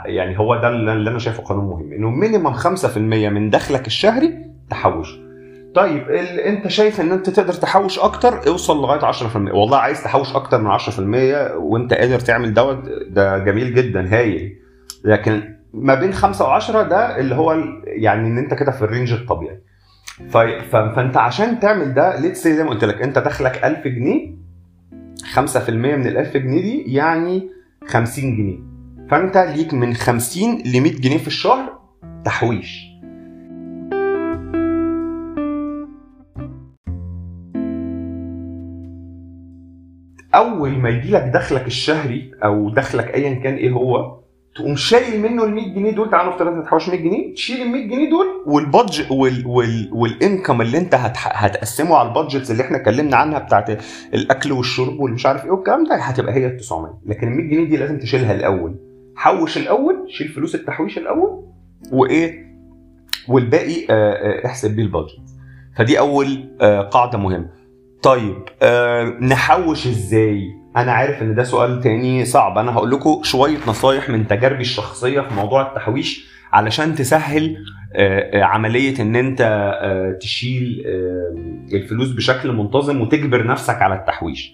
يعني 0.07 0.39
هو 0.39 0.57
ده 0.57 0.69
اللي 0.69 1.11
أنا 1.11 1.19
شايفه 1.19 1.43
قانون 1.43 1.65
مهم 1.65 1.93
إنه 1.93 2.11
minimum 2.11 2.55
5% 2.55 2.97
من 2.99 3.51
دخلك 3.51 3.87
الشهري 3.87 4.39
تحوشه 4.71 5.25
طيب. 5.75 6.11
أنت 6.47 6.69
شايف 6.69 7.01
إن 7.01 7.13
أنت 7.13 7.31
تقدر 7.31 7.53
تحوش 7.53 7.99
أكتر 7.99 8.47
اوصل 8.49 8.83
لغاية 8.83 9.13
10% 9.13 9.37
والله 9.37 9.79
عايز 9.79 10.03
تحوش 10.03 10.35
أكتر 10.37 10.61
من 10.61 10.79
10% 10.79 11.55
وأنت 11.57 11.95
قادر 11.95 12.19
تعمل 12.21 12.55
دوت 12.55 12.79
ده 13.11 13.39
جميل 13.39 13.75
جدا 13.75 14.15
هايل 14.15 14.57
لكن 15.05 15.55
ما 15.73 15.95
بين 15.95 16.13
5 16.13 16.59
و10 16.61 16.71
ده 16.71 17.19
اللي 17.19 17.35
هو 17.35 17.53
يعني 17.87 18.29
إن 18.29 18.39
أنت 18.39 18.55
كده 18.55 18.73
في 18.73 18.83
ال 18.83 18.88
range 18.88 19.13
الطبيعي. 19.13 19.61
فأنت 20.31 21.17
عشان 21.17 21.61
تعمل 21.61 21.95
ده 21.95 22.21
let's 22.21 22.49
زي 22.49 22.65
ما 22.65 22.71
قلت 22.71 22.85
لك 22.85 23.03
أنت 23.03 23.19
دخلك 23.19 23.65
1000 23.65 23.89
جنيه 23.89 24.44
5% 25.23 25.71
من 25.71 26.07
ال 26.07 26.17
1000 26.17 26.37
جنيه 26.37 26.63
دي 26.63 26.93
يعني 26.93 27.51
50 27.87 28.37
جنيه. 28.37 28.59
فأنت 29.11 29.37
ليك 29.37 29.75
من 29.75 29.95
50 29.95 30.59
ل 30.59 30.81
100 30.81 30.93
جنيه 30.93 31.19
في 31.19 31.27
الشهر 31.27 31.79
تحويش. 32.25 32.95
أول 40.35 40.79
ما 40.79 40.89
يجي 40.89 41.11
لك 41.11 41.23
دخلك 41.23 41.67
الشهري 41.67 42.31
أو 42.45 42.71
دخلك 42.71 43.15
ايا 43.15 43.35
كان 43.35 43.55
إيه 43.55 43.71
هو؟ 43.71 44.24
تقوم 44.55 44.77
شايل 44.77 45.21
منه 45.23 45.45
ال 45.45 45.55
100 45.55 45.75
جنيه 45.75 45.91
دول 45.91 46.11
تعالوا 46.11 46.33
نفترض 46.33 46.53
انت 46.55 46.65
تحوش 46.65 46.89
100 46.89 46.99
جنيه 46.99 47.35
تشيل 47.35 47.63
ال 47.63 47.69
100 47.69 47.83
جنيه 47.89 48.11
دول. 48.11 48.27
وال 48.47 48.65
budge 48.65 49.13
وال 49.13 49.47
وال 49.47 49.91
وال 49.93 50.10
income 50.10 50.61
اللي 50.61 50.79
انت 50.79 50.95
هتقسمه 51.17 51.97
على 51.97 52.09
ال 52.09 52.14
budgets 52.14 52.51
اللي 52.51 52.63
إحنا 52.63 52.77
اتكلمنا 52.77 53.17
عنها 53.17 53.39
بتاعت 53.39 53.71
الأكل 54.15 54.53
والشرب 54.53 55.01
والمش 55.01 55.27
عارف 55.27 55.45
إيه 55.45 55.51
والكلام 55.51 55.85
ده 55.85 55.95
هتبقى 55.97 56.35
هي 56.35 56.47
ال 56.47 56.57
900 56.57 56.99
لكن 57.07 57.29
ال 57.29 57.37
100 57.37 57.47
جنيه 57.51 57.65
دي 57.69 57.77
لازم 57.77 57.99
تشيلها 57.99 58.35
الأول. 58.35 58.75
حوش 59.17 59.57
الأول 59.59 60.07
شيل 60.09 60.29
فلوس 60.29 60.55
التحويش 60.55 60.99
الأول 60.99 61.45
وإيه؟ 61.93 62.45
والباقي 63.29 63.87
آه، 63.91 64.13
آه، 64.13 64.47
احسب 64.47 64.77
بيه 64.77 64.83
ال 64.83 64.88
budget 64.88 65.17
فدي 65.77 65.99
أول 65.99 66.57
آه، 66.61 66.81
قاعدة 66.81 67.19
مهمة. 67.19 67.49
طيب 68.03 68.37
نحوش 69.23 69.87
إزاي؟ 69.87 70.64
أنا 70.77 70.93
عارف 70.93 71.23
إن 71.23 71.35
ده 71.35 71.43
سؤال 71.43 71.81
تاني 71.81 72.25
صعب. 72.25 72.59
أنا 72.59 72.73
هقول 72.73 72.91
لكم 72.91 73.21
شوية 73.23 73.57
نصايح 73.69 74.11
من 74.11 74.27
تجاربي 74.29 74.61
الشخصية 74.61 75.21
في 75.21 75.35
موضوع 75.35 75.63
التحويش 75.69 76.27
علشان 76.53 76.95
تسهل 76.95 77.57
أه 77.97 78.43
عملية 78.43 79.01
إن 79.03 79.17
أنت 79.17 79.41
أه 79.41 80.13
تشيل 80.21 80.83
الفلوس 81.73 82.11
بشكل 82.11 82.53
منتظم 82.53 83.01
وتجبر 83.01 83.47
نفسك 83.47 83.83
على 83.83 83.95
التحويش. 83.95 84.53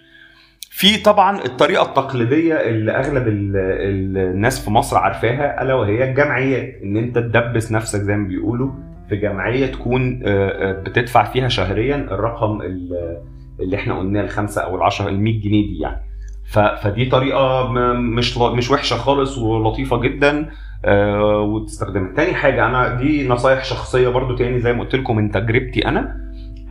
في 0.70 1.02
طبعا 1.02 1.44
الطريقة 1.44 1.82
التقليدية 1.86 2.54
اللي 2.54 2.92
أغلب 2.92 3.24
الناس 3.28 4.64
في 4.64 4.70
مصر 4.70 4.98
عارفاها 4.98 5.62
ألا 5.62 5.74
وهي 5.74 6.10
الجمعيات. 6.10 6.74
إن 6.82 6.96
أنت 6.96 7.18
تدبس 7.18 7.72
نفسك 7.72 8.00
زي 8.00 8.16
ما 8.16 8.28
بيقولوا 8.28 8.70
في 9.08 9.16
جمعية 9.16 9.66
تكون 9.66 10.20
بتدفع 10.84 11.24
فيها 11.24 11.48
شهريا 11.48 11.96
الرقم 11.96 12.62
اللي 13.60 13.76
إحنا 13.76 13.98
قلناه 13.98 14.22
الخمسة 14.22 14.60
أو 14.62 14.76
العشرة 14.76 15.08
ال 15.08 15.20
100 15.20 15.40
جنيه 15.40 15.66
دي 15.66 15.78
يعني. 15.82 16.09
فدي 16.50 17.04
طريقة 17.06 17.68
مش 17.92 18.38
مش 18.38 18.70
وحشة 18.70 18.96
خالص 18.96 19.38
ولطيفة 19.38 20.00
جدا 20.00 20.50
آه 20.84 21.40
وتستخدمها. 21.40 22.14
تاني 22.16 22.34
حاجة 22.34 22.66
أنا 22.66 22.94
دي 22.94 23.28
نصايح 23.28 23.64
شخصية 23.64 24.08
برضو 24.08 24.36
تاني 24.36 24.60
زي 24.60 24.72
ما 24.72 24.80
قلت 24.82 24.94
لكم 24.94 25.16
من 25.16 25.30
تجربتي 25.30 25.88
أنا. 25.88 26.16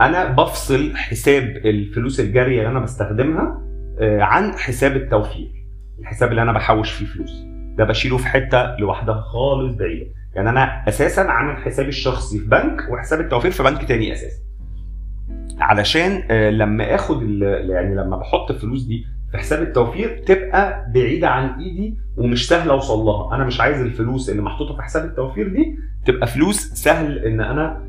أنا 0.01 0.25
بفصل 0.25 0.95
حساب 0.95 1.43
الفلوس 1.43 2.19
الجارية 2.19 2.59
اللي 2.59 2.69
أنا 2.71 2.79
بستخدمها 2.79 3.61
آه 3.99 4.21
عن 4.21 4.53
حساب 4.53 4.95
التوفير 4.95 5.51
الحساب 5.99 6.31
اللي 6.31 6.41
أنا 6.41 6.51
بحوش 6.51 6.91
فيه 6.91 7.05
فلوس. 7.05 7.43
ده 7.77 7.83
بشيله 7.85 8.17
في 8.17 8.27
حتة 8.27 8.75
لوحدها 8.77 9.21
خالص 9.21 9.75
بعيده 9.75 10.05
يعني 10.35 10.49
أنا 10.49 10.83
أساسا 10.87 11.21
عامل 11.21 11.57
حسابي 11.57 11.89
الشخصي 11.89 12.39
في 12.39 12.45
بنك 12.45 12.81
وحساب 12.91 13.19
التوفير 13.19 13.51
في 13.51 13.63
بنك 13.63 13.83
تاني 13.85 14.13
أساسا. 14.13 14.41
علشان 15.59 16.21
لما 16.49 16.95
آخد 16.95 17.21
يعني 17.69 17.95
لما 17.95 18.17
بحط 18.17 18.51
الفلوس 18.51 18.83
دي 18.83 19.05
في 19.31 19.37
حساب 19.37 19.61
التوفير 19.61 20.23
تبقى 20.25 20.85
بعيدة 20.93 21.29
عن 21.29 21.59
إيدي 21.59 21.97
ومش 22.17 22.47
سهلة 22.47 22.73
اوصل 22.73 22.97
لها 22.99 23.35
أنا 23.35 23.45
مش 23.45 23.61
عايز 23.61 23.81
الفلوس 23.81 24.29
اللي 24.29 24.41
محطوطة 24.41 24.75
في 24.75 24.81
حساب 24.81 25.05
التوفير 25.05 25.47
دي 25.47 25.75
تبقى 26.05 26.27
فلوس 26.27 26.59
سهل 26.73 27.17
إن 27.25 27.41
أنا 27.41 27.81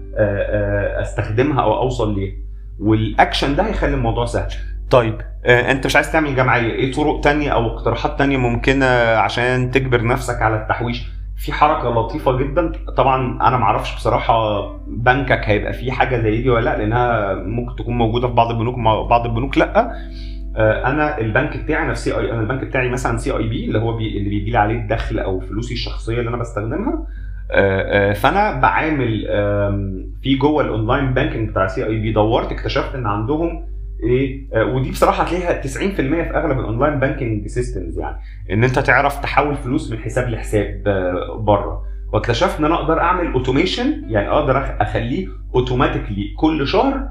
أستخدمها 1.02 1.62
أو 1.62 1.78
أوصل 1.78 2.14
ليها. 2.14 2.32
والاكشن 2.80 3.56
ده 3.56 3.62
هيخلي 3.66 3.94
الموضوع 3.94 4.24
سهل. 4.24 4.48
طيب 4.90 5.20
أنت 5.46 5.86
مش 5.86 5.96
عايز 5.96 6.12
تعمل 6.12 6.36
جمعية. 6.36 6.72
إيه 6.72 6.92
طرق 6.92 7.20
تانية 7.20 7.50
أو 7.50 7.66
اقتراحات 7.66 8.18
تانية 8.18 8.36
ممكنة 8.36 8.86
عشان 9.16 9.70
تجبر 9.70 10.06
نفسك 10.06 10.42
على 10.42 10.62
التحويش؟ 10.62 11.06
في 11.36 11.52
حركة 11.52 11.88
لطيفة 11.90 12.36
جدا. 12.36 12.72
طبعا 12.96 13.48
أنا 13.48 13.56
ما 13.56 13.64
أعرفش 13.64 13.94
بصراحة 13.96 14.62
بنكك 14.86 15.40
هيبقى 15.44 15.72
فيه 15.72 15.92
حاجة 15.92 16.22
زي 16.22 16.42
دي 16.42 16.50
ولا 16.50 16.64
لأ 16.64 16.78
لأنها 16.78 17.34
ممكن 17.34 17.76
تكون 17.76 17.98
موجودة 17.98 18.28
في 18.28 18.34
بعض 18.34 18.50
البنوك 18.50 18.74
بعض 19.08 19.26
البنوك 19.26 19.58
لأ. 19.58 19.92
أنا 20.56 21.18
البنك 21.20 21.56
بتاعي 21.56 21.82
أنا 21.84 21.94
CI 21.94 22.32
أنا 22.32 22.40
البنك 22.40 22.64
بتاعي 22.64 22.88
مثلا 22.88 23.16
CIB 23.18 23.64
اللي 23.64 23.78
هو 23.78 23.96
بي 23.96 24.18
اللي 24.18 24.28
بيجي 24.30 24.50
لي 24.50 24.58
عليه 24.58 24.74
الدخل 24.80 25.18
أو 25.18 25.40
فلوسي 25.40 25.74
الشخصية 25.74 26.18
اللي 26.18 26.28
أنا 26.28 26.36
بستخدمها. 26.36 27.06
فأنا 28.14 28.60
بعامل 28.60 29.26
في 30.22 30.36
جوه 30.36 30.62
ال 30.64 30.71
online 30.71 31.14
banking 31.14 31.50
بتاع 31.50 31.66
CIB 31.66 32.12
دورت 32.12 32.52
اكتشفت 32.52 32.94
إن 32.94 33.06
عندهم 33.06 33.66
إيه 34.02 34.46
ودي 34.62 34.90
بصراحة 34.90 35.24
هتلاقيها 35.24 35.62
90% 35.62 35.66
في 35.66 36.36
أغلب 36.36 36.58
ال 36.58 36.64
online 36.64 37.00
banking 37.00 37.46
systems 37.46 37.98
يعني. 37.98 38.16
إن 38.52 38.64
أنت 38.64 38.78
تعرف 38.78 39.22
تحول 39.22 39.56
فلوس 39.56 39.92
من 39.92 39.98
حساب 39.98 40.28
لحساب 40.28 40.82
بره. 41.38 41.82
واكتشفت 42.12 42.58
إن 42.58 42.64
أنا 42.64 42.74
أقدر 42.74 43.00
أعمل 43.00 43.32
automation 43.32 44.02
يعني 44.08 44.28
أقدر 44.28 44.76
أخليه 44.80 45.28
automatically 45.54 46.34
كل 46.36 46.66
شهر 46.66 47.08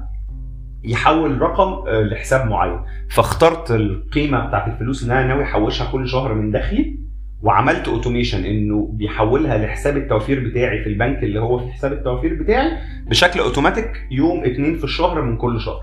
يحول 0.84 1.42
رقم 1.42 1.88
لحساب 1.88 2.46
معين. 2.50 2.80
فاخترت 3.10 3.70
القيمة 3.70 4.46
بتاعت 4.46 4.68
الفلوس 4.68 5.02
اللي 5.02 5.14
أنا 5.14 5.26
ناوي 5.26 5.42
أحوشها 5.42 5.92
كل 5.92 6.08
شهر 6.08 6.34
من 6.34 6.50
دخلي 6.50 7.00
وعملت 7.42 7.88
automation 7.88 8.44
إنه 8.44 8.90
بيحولها 8.92 9.58
لحساب 9.58 9.96
التوفير 9.96 10.48
بتاعي 10.48 10.82
في 10.82 10.88
البنك 10.88 11.22
اللي 11.22 11.40
هو 11.40 11.58
في 11.58 11.72
حساب 11.72 11.92
التوفير 11.92 12.42
بتاعي 12.42 12.70
بشكل 13.06 13.40
اوتوماتيك 13.40 14.06
يوم 14.10 14.44
اتنين 14.44 14.74
في 14.78 14.84
الشهر 14.84 15.22
من 15.22 15.36
كل 15.36 15.60
شهر. 15.60 15.82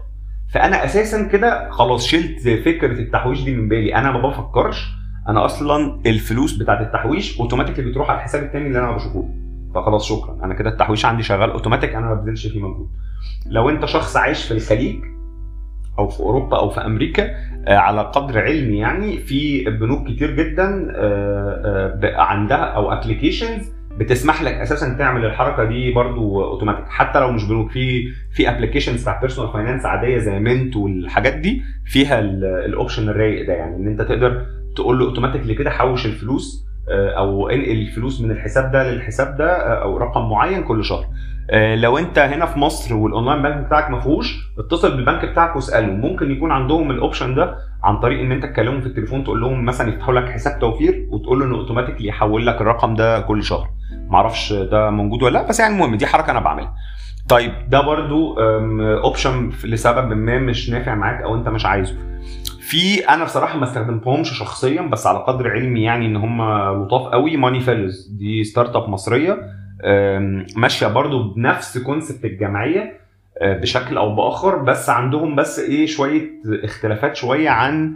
فأنا 0.54 0.86
أساسا 0.86 1.28
كده 1.28 1.70
خلاص 1.70 2.08
شلت 2.08 2.50
فكرة 2.66 2.92
التحويش 2.92 3.44
دي 3.44 3.56
من 3.56 3.68
بالي. 3.68 3.96
أنا 3.96 4.12
ما 4.12 4.30
بفكرش 4.30 4.88
أنا 5.30 5.46
أصلا 5.46 6.00
الفلوس 6.06 6.54
بتاعت 6.54 6.82
التحويش 6.82 7.40
automatically 7.40 7.92
بتروح 7.92 8.10
على 8.10 8.18
الحساب 8.20 8.44
التاني 8.44 8.68
اللي 8.68 8.80
أنا 8.80 8.92
بشوفه. 8.92 9.30
فخلاص 9.82 10.06
شكرا. 10.10 10.38
أنا 10.44 10.54
كده 10.54 10.70
التحويش 10.70 11.06
عندي 11.06 11.24
شغال 11.24 11.52
اوتوماتيك 11.52 11.96
أنا 11.96 12.06
ما 12.06 12.14
ببذلش 12.14 12.48
فيه 12.48 12.60
مجهود. 12.60 12.90
لو 13.46 13.70
أنت 13.70 13.86
شخص 13.86 14.18
عايش 14.18 14.46
في 14.46 14.54
الخليج 14.54 14.96
أو 16.00 16.08
في 16.08 16.20
أوروبا 16.20 16.58
أو 16.60 16.70
في 16.70 16.80
أمريكا 16.86 17.30
على 17.68 18.02
قدر 18.02 18.42
علمي 18.42 18.78
يعني 18.78 19.18
في 19.18 19.64
بنوك 19.64 20.08
كتير 20.08 20.36
جدا 20.36 20.94
عندها 22.18 22.58
أو 22.58 22.92
applications 22.92 23.72
بتسمح 23.98 24.42
لك 24.42 24.54
أساسا 24.54 24.94
تعمل 24.94 25.26
الحركة 25.26 25.64
دي 25.64 25.92
برضو 25.94 26.44
اوتوماتيك 26.44 26.86
حتى 26.88 27.20
لو 27.20 27.32
مش 27.32 27.44
بنوك 27.44 27.72
في 27.72 28.04
في 28.34 28.50
applications 28.50 29.02
بتاع 29.02 29.20
personal 29.22 29.54
finance 29.54 29.86
عادية 29.86 30.18
زي 30.18 30.40
Mint 30.40 30.76
والحاجات 30.76 31.34
دي 31.34 31.62
فيها 31.86 32.20
ال 32.20 32.33
option 32.33 33.10
الرايق 33.10 33.48
ده 33.48 33.54
يعني 33.54 33.76
إن 33.76 33.88
أنت 33.88 34.02
تقدر 34.02 34.46
تقول 34.76 35.00
له 35.00 35.06
automatically 35.06 35.56
كده 35.56 35.70
حوش 35.70 36.06
الفلوس 36.06 36.67
أو 36.90 37.50
انقل 37.50 37.72
الفلوس 37.72 38.22
من 38.22 38.32
الحساب 38.32 38.72
ده 38.72 38.92
للحساب 38.92 39.38
ده 39.38 39.82
أو 39.82 39.98
رقم 39.98 40.30
معين 40.30 40.64
كل 40.64 40.84
شهر. 40.84 41.06
لو 41.76 41.98
أنت 41.98 42.20
هنا 42.20 42.46
في 42.46 42.60
مصر 42.60 42.96
وال 42.96 43.07
online 43.07 43.42
bank 43.42 43.66
بتاعك 43.66 43.90
ما 43.92 44.00
فيهوش 44.00 44.38
اتصل 44.60 44.96
بالبنك 44.96 45.26
بتاعك 45.26 45.56
واسأله. 45.56 45.88
ممكن 45.88 46.32
يكون 46.32 46.52
عندهم 46.52 46.92
ال 46.92 46.98
option 46.98 47.36
ده 47.36 47.56
عن 47.84 48.00
طريق 48.00 48.20
إن 48.20 48.32
أنت 48.32 48.46
تكلمهم 48.46 48.82
في 48.82 48.88
التليفون 48.88 49.24
تقول 49.24 49.42
لهم 49.42 49.66
مثلا 49.66 49.90
يفتحوا 49.90 50.14
لك 50.14 50.30
حساب 50.30 50.60
توفير 50.60 51.08
وتقول 51.12 51.40
له 51.40 51.46
إنه 51.46 51.56
automatically 51.56 52.08
يحول 52.08 52.48
لك 52.48 52.62
الرقم 52.62 52.94
ده 52.96 53.20
كل 53.20 53.44
شهر. 53.44 53.68
معرفش 54.08 54.54
ده 54.54 54.90
موجود 54.90 55.24
ولا 55.24 55.34
لأ 55.34 55.48
بس 55.48 55.60
يعني 55.60 55.74
المهم 55.74 55.96
دي 55.96 56.08
حركة 56.08 56.32
أنا 56.32 56.40
بعملها. 56.40 56.74
طيب 57.30 57.52
ده 57.70 57.82
برضو 57.82 58.40
option 59.04 59.52
لسبب 59.64 60.14
ما 60.14 60.40
مش 60.40 60.70
نافع 60.70 60.96
معاك 60.96 61.22
أو 61.22 61.36
أنت 61.36 61.50
مش 61.50 61.66
عايزه. 61.66 61.96
في 62.60 63.10
أنا 63.10 63.24
بصراحة 63.24 63.58
ما 63.58 63.64
استخدمتهمش 63.64 64.40
شخصيا 64.40 64.82
بس 64.82 65.08
على 65.08 65.20
قدر 65.20 65.50
علمي 65.52 65.84
يعني 65.84 66.06
إن 66.06 66.16
هم 66.16 66.42
لطاف 66.84 67.02
قوي 67.02 67.38
Money 67.38 67.60
Fellows 67.60 68.08
دي 68.08 68.44
startup 68.44 68.90
مصريه 68.90 69.38
ماشية 70.56 70.88
برضو 70.88 71.34
بنفس 71.34 71.78
concept 71.78 72.26
الجمعية 72.26 72.98
آه، 73.42 73.58
بشكل 73.58 73.98
أو 73.98 74.16
بآخر 74.16 74.56
بس 74.56 74.90
عندهم 74.90 75.36
بس 75.36 75.60
إيه 75.60 75.86
شوية 75.86 76.30
اختلافات 76.64 77.16
شوية 77.16 77.50
عن 77.50 77.94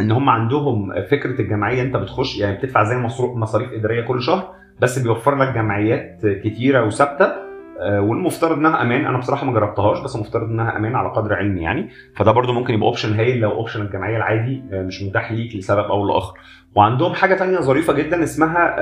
إن 0.00 0.10
هم 0.12 0.28
عندهم 0.28 0.92
فكرة 1.10 1.40
الجمعية. 1.40 1.82
أنت 1.82 1.96
بتخش 1.96 2.38
يعني 2.38 2.56
بتدفع 2.56 2.84
زي 2.84 2.96
مصاريف 3.20 3.72
إدارية 3.72 4.00
كل 4.00 4.22
شهر 4.22 4.54
بس 4.80 4.98
بيوفر 4.98 5.34
لك 5.34 5.54
جمعيات 5.54 6.26
كتيرة 6.26 6.84
وثابتة 6.86 7.46
آه، 7.80 8.00
والمفترض 8.00 8.58
إنها 8.58 8.82
أمان. 8.82 9.04
أنا 9.06 9.18
بصراحة 9.18 9.46
ما 9.46 9.52
جربتهاش 9.52 10.00
بس 10.00 10.16
المفترض 10.16 10.48
إنها 10.48 10.76
أمان 10.76 10.94
على 10.94 11.08
قدر 11.08 11.34
علمي 11.34 11.60
يعني. 11.62 11.88
فده 12.16 12.32
برضو 12.32 12.52
ممكن 12.52 12.74
يبقى 12.74 12.86
option 12.86 13.12
هايل 13.14 13.40
لو 13.40 13.50
option 13.50 13.82
الجمعية 13.82 14.16
العادي 14.16 14.62
آه، 14.72 14.82
مش 14.82 15.02
متاح 15.02 15.32
ليك 15.32 15.56
لسبب 15.56 15.84
أو 15.84 16.06
لآخر. 16.06 16.38
وعندهم 16.74 17.14
حاجة 17.14 17.34
تانية 17.34 17.58
ظريفة 17.60 17.92
جدا 17.92 18.22
اسمها 18.22 18.76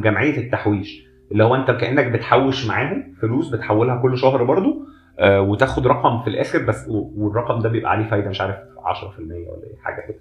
جمعية 0.00 0.38
التحويش. 0.38 1.06
اللي 1.32 1.44
هو 1.44 1.54
أنت 1.54 1.70
كأنك 1.70 2.06
بتحوش 2.06 2.66
معاهم 2.66 3.14
فلوس 3.22 3.48
بتحولها 3.48 3.96
كل 4.02 4.18
شهر 4.18 4.44
برضو 4.44 4.86
آه، 5.18 5.40
وتاخد 5.40 5.86
رقم 5.86 6.22
في 6.22 6.30
الآخر 6.30 6.58
بس 6.62 6.86
والرقم 6.88 7.58
ده 7.58 7.68
بيبقى 7.68 7.90
عليه 7.90 8.04
فايدة 8.04 8.28
مش 8.30 8.40
عارف 8.40 8.56
10% 8.56 9.18
ولا 9.18 9.82
حاجة 9.82 10.00
كده. 10.08 10.18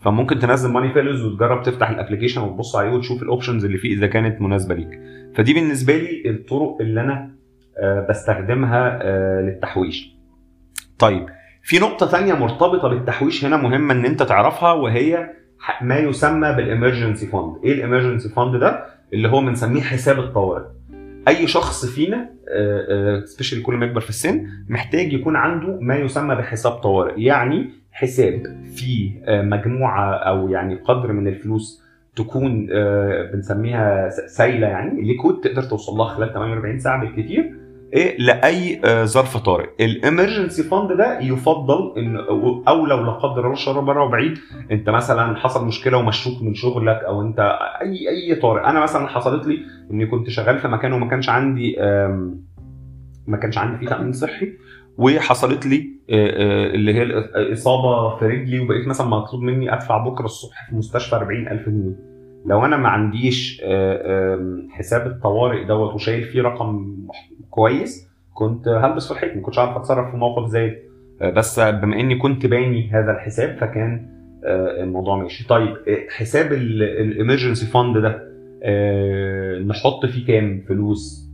فممكن 0.00 0.38
تنزل 0.38 0.72
Money 0.72 0.92
Fellows 0.92 1.22
وتجرب 1.22 1.62
تفتح 1.62 1.90
ال 1.90 1.94
application 1.94 2.40
وتبص 2.40 2.76
عليه 2.76 2.90
وتشوف 2.90 3.22
ال 3.22 3.27
options 3.27 3.64
اللي 3.64 3.78
فيه 3.78 3.94
إذا 3.94 4.06
كانت 4.06 4.40
مناسبة 4.40 4.74
ليك. 4.74 5.00
فدي 5.34 5.54
بالنسبة 5.54 5.96
لي 5.96 6.30
الطرق 6.30 6.76
اللي 6.80 7.00
أنا 7.00 7.34
آه، 7.78 8.06
بستخدمها 8.10 8.98
آه، 9.02 9.40
للتحويش. 9.40 10.14
طيب 10.98 11.26
في 11.62 11.78
نقطة 11.78 12.06
تانية 12.06 12.34
مرتبطة 12.34 12.88
بالتحويش 12.88 13.44
هنا 13.44 13.56
مهمة 13.56 13.94
إن 13.94 14.04
أنت 14.04 14.22
تعرفها 14.22 14.72
وهي 14.72 15.30
ما 15.82 15.98
يسمى 15.98 16.52
بال 16.52 16.65
emergency 16.65 17.26
fund 17.26 17.54
إيه 17.64 17.72
ال 17.72 17.78
emergency 17.78 18.28
fund 18.28 18.56
ده؟ 18.56 18.84
اللي 19.12 19.28
هو 19.28 19.40
بنسميه 19.40 19.80
حساب 19.80 20.18
الطوارئ. 20.18 20.64
أي 21.28 21.46
شخص 21.46 21.86
فينا 21.86 22.30
specially 23.24 23.62
كل 23.62 23.74
ما 23.74 23.86
يكبر 23.86 24.00
في 24.00 24.08
السن 24.08 24.46
محتاج 24.68 25.12
يكون 25.12 25.36
عنده 25.36 25.78
ما 25.80 25.96
يسمى 25.96 26.34
بحساب 26.34 26.72
طوارئ. 26.72 27.22
يعني 27.22 27.70
حساب 27.94 28.42
فيه 28.74 29.10
آه، 29.24 29.42
مجموعة 29.42 30.14
أو 30.14 30.48
يعني 30.48 30.74
قدر 30.74 31.12
من 31.12 31.28
الفلوس 31.28 31.84
تكون 32.16 32.68
آه، 32.72 33.30
بنسميها 33.32 34.08
سايلة 34.26 34.66
يعني 34.66 35.02
liquid 35.02 35.40
تقدر 35.40 35.62
توصل 35.62 35.92
لها 35.92 36.08
خلال 36.08 36.32
48 36.32 36.78
ساعة 36.78 37.00
بالكثير 37.00 37.54
إيه 37.92 38.18
لأي 38.18 38.80
آه، 38.84 39.04
ظرف 39.04 39.36
طارئ. 39.36 39.68
ال 39.80 39.88
emergency 39.88 40.62
fund 40.62 40.92
ده 40.92 41.20
يفضل 41.20 41.94
إن 41.98 42.16
أو 42.68 42.86
لو 42.86 43.04
لا 43.04 43.12
قدر 43.12 43.40
الله 43.40 43.52
الشر 43.52 43.80
بره 43.80 44.04
وبعيد 44.04 44.38
أنت 44.70 44.90
مثلا 44.90 45.36
حصل 45.36 45.66
مشكلة 45.66 45.98
ومشوك 45.98 46.42
من 46.42 46.54
شغلك 46.54 46.96
أو 46.96 47.22
أنت 47.22 47.40
أي 47.82 48.08
أي 48.08 48.34
طارئ. 48.34 48.64
أنا 48.64 48.80
مثلا 48.80 49.06
حصلت 49.06 49.46
لي 49.46 49.58
إني 49.90 50.06
كنت 50.06 50.30
شغال 50.30 50.58
في 50.58 50.68
مكان 50.68 50.92
وما 50.92 51.08
كانش 51.08 51.28
عندي 51.28 51.76
ما 53.26 53.36
كانش 53.36 53.58
عندي 53.58 53.78
فيه 53.78 53.86
تأمين 53.86 54.12
صحي. 54.12 54.52
وحصلت 54.98 55.66
لي 55.66 55.94
آه، 56.10 56.14
آه، 56.14 56.74
اللي 56.74 56.94
هي 56.94 57.02
الإصابة 57.02 58.16
في 58.16 58.26
رجلي 58.26 58.60
وبقيت 58.60 58.88
مثلا 58.88 59.06
مطلوب 59.06 59.42
مني 59.42 59.74
أدفع 59.74 59.98
بكرة 59.98 60.24
الصبح 60.24 60.70
في 60.70 60.76
مستشفى 60.76 61.16
40000 61.16 61.68
جنيه. 61.68 61.96
لو 62.46 62.64
أنا 62.64 62.76
ما 62.76 62.88
عنديش 62.88 63.62
آه، 63.64 64.62
حساب 64.70 65.06
الطوارئ 65.06 65.64
دوت 65.64 65.94
وشايل 65.94 66.24
فيه 66.24 66.42
رقم 66.42 66.96
كويس 67.50 68.08
كنت 68.34 68.68
هلبس 68.68 69.06
في 69.06 69.12
الحيط 69.12 69.36
ما 69.36 69.42
كنتش 69.42 69.58
عارف 69.58 69.76
أتصرف 69.76 70.10
في 70.10 70.16
موقف 70.16 70.48
زي 70.48 70.78
بس 71.22 71.60
بما 71.60 72.00
إني 72.00 72.16
كنت 72.18 72.46
باني 72.46 72.90
هذا 72.90 73.12
الحساب 73.12 73.56
فكان 73.56 74.14
الموضوع 74.80 75.16
ماشي. 75.16 75.48
طيب 75.48 75.76
حساب 76.08 76.52
الامرجنسي 76.52 77.66
فاند 77.66 77.98
ده 77.98 78.34
نحط 79.58 80.06
فيه 80.06 80.26
كام 80.26 80.64
فلوس؟ 80.68 81.30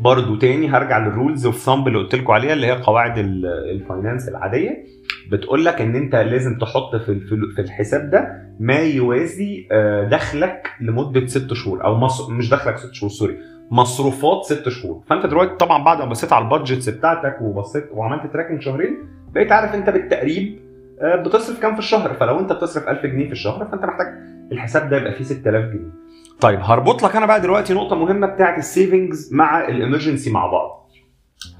برضو 0.00 0.36
تاني 0.36 0.68
هرجع 0.68 0.98
لل 0.98 1.12
rules 1.12 1.46
of 1.46 1.56
thumb 1.56 1.88
اللي 1.88 1.98
قلت 1.98 2.14
لكم 2.14 2.32
عليها 2.32 2.52
اللي 2.52 2.66
هي 2.66 2.72
قواعد 2.82 3.18
ال- 3.18 3.46
ال 3.46 3.56
finance 3.56 4.28
العادية. 4.28 4.84
بتقول 5.30 5.64
لك 5.64 5.80
إن 5.80 5.96
أنت 5.96 6.14
لازم 6.14 6.58
تحط 6.58 6.96
في 6.96 7.20
في 7.54 7.60
الحساب 7.60 8.10
ده 8.10 8.42
ما 8.60 8.78
يوازي 8.78 9.68
آه، 9.72 10.04
دخلك 10.08 10.68
لمدة 10.80 11.26
ست 11.26 11.52
شهور 11.52 11.84
أو. 11.84 12.08
مش 12.30 12.50
دخلك 12.50 12.76
ست 12.78 12.92
شهور 12.94 13.10
sorry 13.10 13.36
مصروفات 13.70 14.44
ست 14.44 14.68
شهور. 14.68 15.02
فأنت 15.06 15.26
دلوقتي 15.26 15.54
طبعا 15.56 15.84
بعد 15.84 15.98
ما 15.98 16.04
بصيت 16.04 16.32
على 16.32 16.44
ال 16.44 16.49
budgets 16.49 16.88
بتاعتك 16.88 17.36
وبصيت 17.42 17.84
وعملت 17.92 18.32
tracking 18.32 18.60
شهرين 18.62 18.98
بقيت 19.34 19.52
عارف 19.52 19.74
أنت 19.74 19.90
بالتقريب 19.90 20.58
آه، 21.00 21.16
بتصرف 21.22 21.60
كام 21.62 21.72
في 21.72 21.78
الشهر. 21.78 22.14
فلو 22.14 22.38
أنت 22.40 22.52
بتصرف 22.52 22.88
1000 22.88 23.06
جنيه 23.06 23.26
في 23.26 23.32
الشهر 23.32 23.64
فأنت 23.64 23.84
محتاج 23.84 24.06
الحساب 24.52 24.90
ده 24.90 24.96
يبقى 24.96 25.12
فيه 25.12 25.24
6000 25.24 25.64
جنيه. 25.64 25.90
طيب 26.40 26.60
هربط 26.62 27.02
لك 27.02 27.16
أنا 27.16 27.26
بقى 27.26 27.40
دلوقتي 27.40 27.74
نقطة 27.74 27.96
مهمة 27.96 28.26
بتاعت 28.26 28.58
ال 28.58 28.67
savings 28.67 29.34
مع 29.34 29.68
ال 29.68 29.74
emergency 29.74 30.30
مع 30.30 30.46
بعض. 30.46 30.90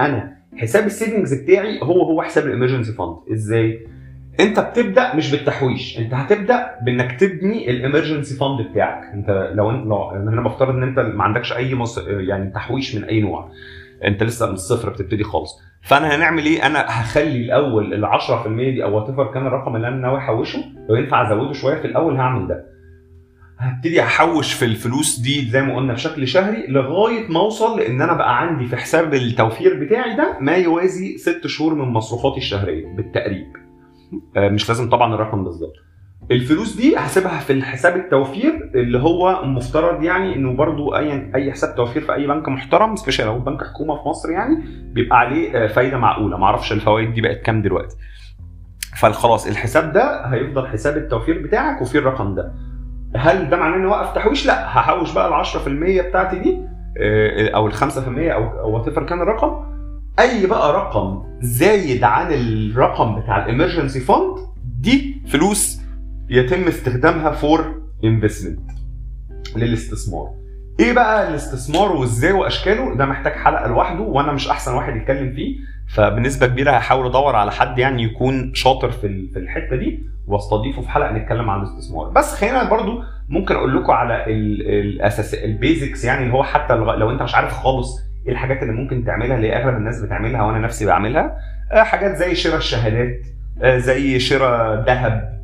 أنا 0.01 0.37
حساب 0.57 0.87
ال 0.87 0.93
savings 0.93 1.35
بتاعي 1.35 1.81
هو 1.83 2.03
هو 2.03 2.23
حساب 2.23 2.47
ال 2.47 2.51
emergency 2.51 2.93
fund 2.93 3.17
إزاي؟ 3.33 3.87
أنت 4.41 4.61
بتبدأ 4.61 5.17
مش 5.17 5.31
بالتحويش 5.31 5.99
أنت 5.99 6.15
هتبدأ 6.15 6.71
بإنك 6.87 7.21
تبني 7.21 7.71
ال 7.71 7.77
emergency 7.77 8.37
fund 8.37 8.61
بتاعك. 8.71 9.05
أنت 9.15 9.53
لو 9.55 9.71
انت 9.71 9.87
لو 9.87 10.11
أنا 10.11 10.41
بفترض 10.41 10.75
إن 10.75 10.83
أنت 10.83 10.99
ما 10.99 11.25
عندكش 11.25 11.53
أي 11.53 11.75
مص... 11.75 11.99
يعني 12.09 12.51
تحويش 12.51 12.95
من 12.95 13.05
أي 13.05 13.21
نوع. 13.21 13.51
أنت 14.05 14.23
لسه 14.23 14.47
من 14.47 14.53
الصفر 14.53 14.89
بتبتدي 14.89 15.25
خالص. 15.25 15.61
فأنا 15.83 16.17
هنعمل 16.17 16.45
إيه؟ 16.45 16.67
أنا 16.67 16.85
هخلي 16.89 17.45
الأول 17.45 17.95
ال 17.95 18.07
10% 18.21 18.47
دي 18.49 18.85
أو 18.85 18.97
وات 18.97 19.35
كان 19.35 19.47
الرقم 19.47 19.77
اللي 19.77 19.89
أنا 19.89 19.97
ناوي 19.97 20.19
أحوشه 20.19 20.59
لو 20.89 20.95
ينفع 20.95 21.27
أزوده 21.27 21.53
شوية 21.53 21.75
في 21.81 21.87
الأول 21.87 22.17
هعمل 22.17 22.49
ده. 22.49 22.70
هبتدي 23.61 24.03
أحوش 24.03 24.53
في 24.53 24.65
الفلوس 24.65 25.19
دي 25.21 25.51
زي 25.51 25.63
ما 25.63 25.77
قلنا 25.77 25.93
بشكل 25.93 26.29
شهري 26.29 26.67
لغاية 26.69 27.29
ما 27.29 27.41
أوصل 27.41 27.79
لأن 27.79 28.03
أنا 28.03 28.13
بقى 28.13 28.41
عندي 28.41 28.67
في 28.67 28.77
حساب 28.77 29.15
التوفير 29.15 29.85
بتاعي 29.85 30.17
ده 30.17 30.37
ما 30.41 30.53
يوازي 30.53 31.19
ست 31.19 31.47
شهور 31.47 31.75
من 31.75 31.89
مصروفاتي 31.89 32.37
الشهرية 32.39 32.87
بالتقريب. 32.97 33.47
آه، 34.37 34.49
مش 34.49 34.69
لازم 34.69 34.91
طبعا 34.91 35.15
الرقم 35.15 35.45
بالظبط. 35.45 35.73
الفلوس 36.31 36.77
دي 36.77 36.97
هسيبها 36.97 37.39
في 37.39 37.53
الحساب 37.53 37.97
التوفير 37.97 38.71
اللي 38.75 38.99
هو 38.99 39.45
مفترض 39.45 40.03
يعني 40.03 40.37
إنه 40.37 40.53
برضو 40.57 40.97
اي 40.97 41.33
أي 41.35 41.53
حساب 41.53 41.75
توفير 41.77 42.03
في 42.03 42.15
أي 42.15 42.27
بنك 42.27 42.49
محترم 42.49 42.97
special 42.97 43.27
لو 43.27 43.39
بنك 43.39 43.65
حكومة 43.65 44.03
في 44.03 44.09
مصر 44.09 44.31
يعني 44.31 44.65
بيبقى 44.93 45.19
عليه 45.19 45.65
آه، 45.65 45.67
فايدة 45.67 45.99
معقولة. 45.99 46.37
معرفش 46.37 46.73
الفوائد 46.73 47.15
دي 47.15 47.21
بقت 47.21 47.43
كام 47.43 47.63
دلوقتي. 47.63 47.97
فخلاص 48.97 49.47
الحساب 49.47 49.93
ده 49.93 50.27
هيفضل 50.27 50.67
حساب 50.67 50.97
التوفير 50.97 51.43
بتاعك 51.43 51.83
وفيه 51.83 51.99
الرقم 51.99 52.35
ده. 52.35 52.53
هل 53.17 53.51
ده 53.51 53.57
معناه 53.57 53.77
اني 53.77 53.87
اوقف 53.87 54.15
تحويش؟ 54.15 54.47
لا. 54.47 54.67
هحوش 54.79 55.13
بقى 55.13 55.29
ال 55.29 55.33
10% 55.33 56.09
بتاعتي 56.09 56.39
دي 56.39 56.59
آه، 56.99 57.51
أو 57.51 57.67
ال 57.67 57.75
5% 57.75 57.83
أو 58.33 58.71
وات 58.75 58.89
كان 58.89 59.21
الرقم. 59.23 59.71
أي 60.21 60.47
بقى 60.47 60.73
رقم 60.73 61.23
زايد 61.41 62.05
عن 62.05 62.33
الرقم 62.33 63.21
بتاع 63.21 63.45
ال 63.47 63.52
emergency 63.52 64.01
fund 64.01 64.37
دي 64.81 65.23
فلوس 65.29 65.81
يتم 66.31 66.63
استخدامها 66.69 67.31
for 67.31 67.83
investment 68.05 68.71
للاستثمار. 69.57 70.29
إيه 70.81 70.93
بقى 70.93 71.29
الاستثمار 71.29 71.93
وازاي 71.93 72.33
واشكاله؟ 72.33 72.95
ده 72.95 73.07
محتاج 73.07 73.33
حلقة 73.33 73.69
لوحده 73.69 74.01
وأنا 74.03 74.33
مش 74.33 74.49
احسن 74.49 74.75
واحد 74.75 74.97
يتكلم 74.97 75.33
فيه 75.35 75.57
فبنسبة 75.95 76.47
كبيرة 76.47 76.71
هحاول 76.71 77.07
ادور 77.07 77.37
على 77.37 77.53
حد 77.53 77.79
يعني 77.79 78.03
يكون 78.03 78.55
شاطر 78.55 78.91
في 78.91 79.29
في 79.33 79.39
الحتة 79.39 79.77
دي 79.77 80.03
واستضيفه 80.27 80.83
في 80.83 80.91
حلقة 80.91 81.13
نتكلم 81.13 81.51
عن 81.51 81.59
الاستثمار. 81.61 82.09
بس 82.09 82.35
خلينا 82.35 82.71
برضو 82.71 83.03
ممكن 83.29 83.55
أقول 83.55 83.77
لكم 83.77 83.93
على 83.93 84.25
ال- 84.27 84.69
الاساس 84.71 85.35
البيزكس 85.35 86.05
يعني 86.05 86.23
اللي 86.23 86.35
هو 86.35 86.43
حتى 86.43 86.75
لو 86.75 87.11
انت 87.11 87.23
مش 87.23 87.35
عارف 87.35 87.53
خالص 87.53 87.99
إيه 88.27 88.33
الحاجات 88.33 88.63
اللي 88.63 88.73
ممكن 88.73 89.05
تعملها 89.05 89.37
اللي 89.37 89.57
اغلب 89.57 89.77
الناس 89.77 90.01
بتعملها 90.03 90.43
وأنا 90.43 90.59
نفسي 90.59 90.87
بعملها 90.87 91.37
آه، 91.73 91.83
حاجات 91.83 92.17
زي 92.17 92.35
شراء 92.35 92.57
الشهادات 92.57 93.21
آه، 93.63 93.79
زي 93.79 94.19
شراء 94.19 94.85
ذهب 94.87 95.40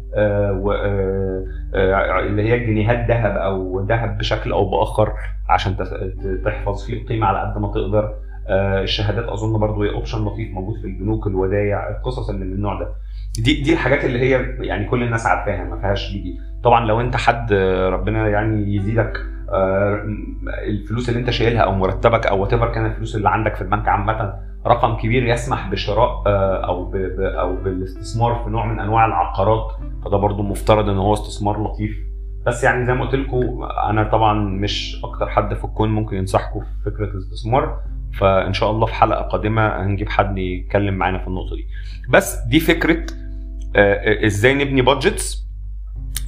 اللي 2.28 2.42
هي 2.42 2.54
الجنيهات 2.54 3.08
ذهب 3.08 3.36
أو 3.36 3.80
ذهب 3.80 4.18
بشكل 4.18 4.52
أو 4.52 4.70
بآخر 4.70 5.12
عشان 5.48 5.76
تحفظ 6.44 6.84
فيه 6.86 7.02
القيمة 7.02 7.26
على 7.26 7.52
قد 7.52 7.58
ما 7.60 7.68
تقدر. 7.68 8.14
آه، 8.48 8.82
الشهادات 8.82 9.24
أظن 9.24 9.58
برضو 9.60 9.82
هي 9.82 9.90
option 9.90 10.24
لطيف 10.24 10.50
موجود 10.54 10.80
في 10.80 10.86
البنوك 10.86 11.26
الودايع 11.26 11.88
القصص 11.88 12.30
اللي 12.30 12.44
من 12.44 12.52
النوع 12.52 12.80
ده. 12.80 12.88
دي 13.44 13.62
دي 13.62 13.72
الحاجات 13.72 14.04
اللي 14.04 14.18
هي 14.18 14.56
يعني 14.66 14.84
كل 14.84 15.02
الناس 15.02 15.26
عارفاها 15.26 15.64
ما 15.64 15.80
فيهاش 15.80 16.10
جديد 16.10 16.36
طبعا 16.64 16.86
لو 16.86 17.00
أنت 17.00 17.16
حد 17.16 17.52
آه، 17.52 17.88
ربنا 17.88 18.28
يعني 18.28 18.74
يزيدك 18.76 19.18
آه، 19.52 20.06
الفلوس 20.66 21.08
اللي 21.08 21.20
أنت 21.20 21.30
شايلها 21.30 21.60
أو 21.60 21.72
مرتبك 21.72 22.26
أو 22.26 22.40
وات 22.40 22.54
كان 22.54 22.86
الفلوس 22.86 23.16
اللي 23.16 23.28
عندك 23.28 23.54
في 23.54 23.62
البنك 23.62 23.88
عامة 23.88 24.34
رقم 24.66 24.96
كبير 24.96 25.26
يسمح 25.26 25.70
بشراء 25.70 26.22
آه، 26.26 26.66
أو 26.66 26.92
أو 27.20 27.56
بالاستثمار 27.56 28.42
في 28.44 28.50
نوع 28.50 28.66
من 28.66 28.80
أنواع 28.80 29.06
العقارات. 29.06 29.72
فده 30.04 30.16
برضو 30.16 30.42
مفترض 30.42 30.88
إن 30.88 30.98
هو 30.98 31.12
استثمار 31.12 31.64
لطيف. 31.64 31.96
بس 32.46 32.64
يعني 32.64 32.86
زي 32.86 32.94
ما 32.94 33.04
قلت 33.04 33.14
لكم 33.14 33.68
أنا 33.90 34.04
طبعا 34.04 34.34
مش 34.34 35.00
أكتر 35.04 35.28
حد 35.28 35.54
في 35.54 35.64
الكون 35.64 35.88
ممكن 35.88 36.16
ينصحكم 36.16 36.60
في 36.60 36.90
فكرة 36.90 37.04
الاستثمار. 37.04 37.80
فإن 38.20 38.52
شاء 38.52 38.70
الله 38.70 38.86
في 38.86 38.94
حلقة 38.94 39.22
قادمة 39.22 39.68
هنجيب 39.68 40.08
حد 40.08 40.38
يتكلم 40.38 40.94
معانا 40.94 41.18
في 41.18 41.26
النقطة 41.26 41.56
دي. 41.56 41.66
بس 42.10 42.36
دي 42.50 42.60
فكرة 42.60 43.06
آه، 43.76 44.26
إزاي 44.26 44.54
نبني 44.54 44.82
budgets 44.82 45.46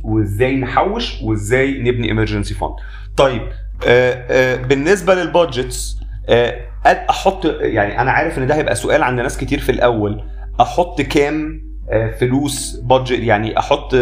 وإزاي 0.05 0.57
نحوش 0.57 1.23
وإزاي 1.23 1.83
نبني 1.83 2.09
emergency 2.09 2.55
fund 2.55 2.75
طيب 3.17 3.43
آه، 3.87 4.13
آه، 4.31 4.57
بالنسبة 4.57 5.15
لل 5.15 5.34
budgets 5.34 6.01
آه، 6.29 6.68
أحط 6.87 7.45
يعني 7.61 8.01
أنا 8.01 8.11
عارف 8.11 8.39
إن 8.39 8.47
ده 8.47 8.55
هيبقى 8.55 8.75
سؤال 8.75 9.03
عند 9.03 9.21
ناس 9.21 9.39
كتير 9.39 9.59
في 9.59 9.73
الأول. 9.73 10.23
أحط 10.61 11.01
كام 11.01 11.69
آه، 11.91 12.11
فلوس 12.11 12.77
budget 12.77 13.19
يعني 13.19 13.59
أحط 13.59 13.95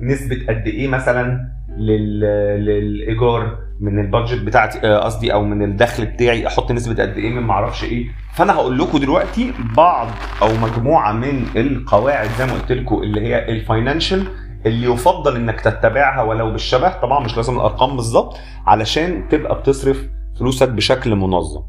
نسبة 0.00 0.36
قد 0.48 0.66
إيه 0.66 0.88
مثلا 0.88 1.40
للإيجار 1.78 3.58
من 3.80 3.98
ال 4.00 4.06
budget 4.06 4.42
بتاعتي 4.42 4.78
آه، 4.84 4.98
قصدي 4.98 5.32
أو 5.32 5.44
من 5.44 5.62
الدخل 5.62 6.06
بتاعي؟ 6.06 6.46
أحط 6.46 6.72
نسبة 6.72 7.02
قد 7.02 7.16
إيه 7.16 7.30
من 7.30 7.42
معرفش 7.42 7.84
إيه؟ 7.84 8.06
فأنا 8.34 8.52
هقول 8.54 8.78
لكم 8.78 8.98
دلوقتي 8.98 9.52
بعض 9.76 10.08
أو 10.42 10.48
مجموعة 10.62 11.12
من 11.12 11.44
القواعد 11.56 12.28
زي 12.38 12.46
ما 12.46 12.52
قلت 12.52 12.72
لكم 12.72 13.02
اللي 13.02 13.20
هي 13.20 13.48
ال 13.48 13.56
financial 13.56 14.26
اللي 14.66 14.86
يفضل 14.92 15.36
إنك 15.36 15.60
تتبعها 15.60 16.22
ولو 16.22 16.50
بالشبه. 16.50 16.88
طبعا 17.00 17.24
مش 17.24 17.36
لازم 17.36 17.54
الأرقام 17.56 17.96
بالظبط 17.96 18.36
علشان 18.66 19.28
تبقى 19.28 19.60
بتصرف 19.60 20.08
فلوسك 20.38 20.68
بشكل 20.68 21.14
منظم. 21.16 21.62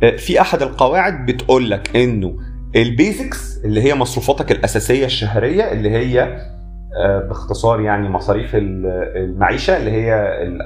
في 0.00 0.40
أحد 0.40 0.62
القواعد 0.62 1.26
بتقول 1.26 1.70
لك 1.70 1.96
انه 1.96 2.36
ال 2.76 2.88
basics 2.88 3.60
اللي 3.64 3.82
هي 3.82 3.94
مصروفاتك 3.94 4.52
الأساسية 4.52 5.06
الشهرية 5.06 5.72
اللي 5.72 5.90
هي 5.90 6.38
آه، 6.96 7.18
باختصار 7.18 7.80
يعني 7.80 8.08
مصاريف 8.08 8.50
المعيشة 8.54 9.76
اللي 9.76 9.90
هي 9.90 10.14